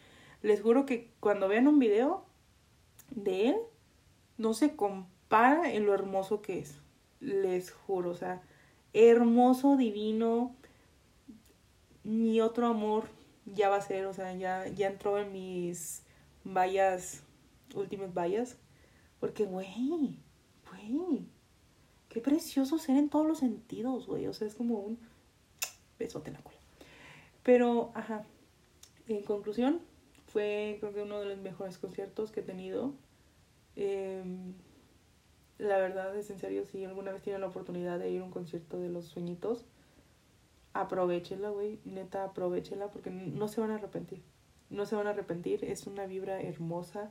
[0.42, 2.24] Les juro que cuando vean un video
[3.10, 3.56] de él,
[4.36, 6.80] no se compara en lo hermoso que es.
[7.20, 8.40] Les juro, o sea,
[8.92, 10.54] hermoso, divino.
[12.04, 13.08] Mi otro amor
[13.44, 16.02] ya va a ser, o sea, ya, ya entró en mis
[16.44, 17.22] vallas,
[17.74, 18.56] últimas vallas.
[19.20, 20.16] Porque, güey,
[20.70, 21.26] güey,
[22.08, 24.26] qué precioso ser en todos los sentidos, güey.
[24.26, 24.98] O sea, es como un
[25.98, 26.56] besote en la cola.
[27.42, 28.24] Pero, ajá,
[29.06, 29.80] en conclusión,
[30.26, 32.92] fue creo que uno de los mejores conciertos que he tenido.
[33.76, 34.54] Em,
[35.58, 38.30] la verdad es en serio, si alguna vez tienen la oportunidad de ir a un
[38.30, 39.64] concierto de los sueñitos,
[40.72, 41.80] aprovechenla, güey.
[41.84, 44.22] Neta, aprovechenla porque no se van a arrepentir.
[44.70, 45.64] No se van a arrepentir.
[45.64, 47.10] Es una vibra hermosa.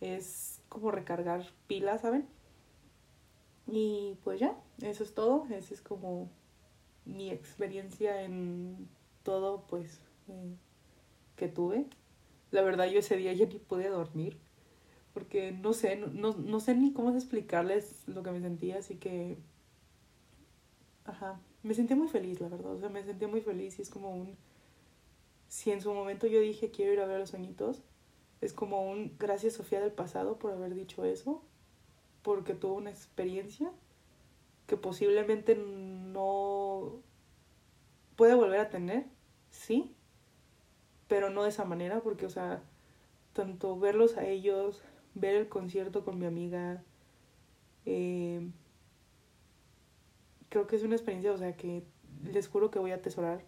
[0.00, 2.26] Es como recargar pilas, ¿saben?
[3.66, 5.46] Y pues ya, eso es todo.
[5.50, 6.30] Esa es como
[7.04, 8.88] mi experiencia en
[9.22, 10.54] todo, pues, eh,
[11.36, 11.86] que tuve.
[12.50, 14.38] La verdad yo ese día ya ni pude dormir
[15.14, 19.38] porque no sé, no, no sé ni cómo explicarles lo que me sentía, así que,
[21.04, 23.90] ajá, me sentí muy feliz, la verdad, o sea, me sentí muy feliz y es
[23.90, 24.36] como un,
[25.46, 27.82] si en su momento yo dije quiero ir a ver a los sueñitos,
[28.40, 31.42] es como un gracias Sofía del pasado por haber dicho eso,
[32.24, 33.70] porque tuvo una experiencia
[34.66, 37.02] que posiblemente no
[38.16, 39.04] puede volver a tener,
[39.50, 39.94] sí,
[41.06, 42.62] pero no de esa manera, porque, o sea,
[43.34, 44.82] tanto verlos a ellos,
[45.14, 46.82] ver el concierto con mi amiga,
[47.84, 48.50] eh,
[50.48, 51.84] creo que es una experiencia, o sea, que
[52.24, 53.44] les juro que voy a atesorar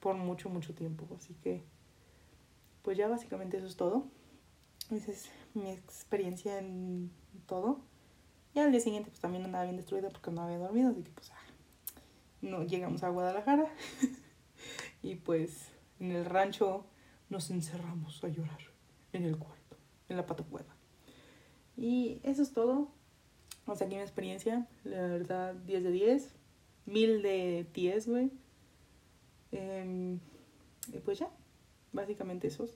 [0.00, 1.06] por mucho, mucho tiempo.
[1.16, 1.62] Así que,
[2.82, 4.08] pues ya básicamente eso es todo.
[4.90, 7.12] Esa es mi experiencia en
[7.46, 7.80] todo.
[8.56, 11.10] Y al día siguiente, pues también andaba bien destruida porque no había dormido, así que,
[11.10, 11.42] pues, ah,
[12.40, 13.66] no llegamos a Guadalajara.
[15.02, 15.68] y pues
[16.00, 16.86] en el rancho
[17.28, 18.58] nos encerramos a llorar
[19.12, 19.76] en el cuarto,
[20.08, 20.74] en la patacueva.
[21.76, 22.88] Y eso es todo.
[23.66, 24.66] Hasta aquí mi experiencia.
[24.84, 26.34] La verdad, 10 de 10.
[26.86, 28.30] Mil de 10, güey.
[29.52, 31.28] Y pues ya.
[31.92, 32.66] Básicamente eso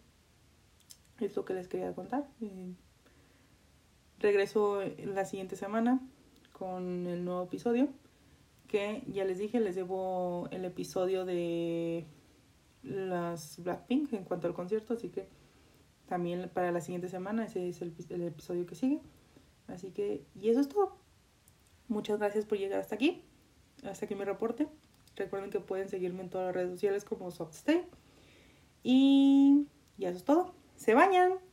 [1.20, 2.28] es lo que les quería contar.
[2.42, 2.74] Eh,
[4.20, 6.00] regreso la siguiente semana
[6.52, 7.88] con el nuevo episodio.
[8.68, 12.06] Que ya les dije, les debo el episodio de
[12.82, 15.26] las Blackpink en cuanto al concierto, así que
[16.06, 19.00] también para la siguiente semana ese es el, el, episodio que sigue.
[19.66, 20.96] Así que, y eso es todo.
[21.88, 23.22] Muchas gracias por llegar hasta aquí,
[23.84, 24.68] hasta aquí mi reporte.
[25.16, 27.84] Recuerden que pueden seguirme en todas las redes sociales como SoftStay.
[28.82, 29.66] Y
[29.98, 30.54] ya eso es todo.
[30.76, 31.49] Se bañan.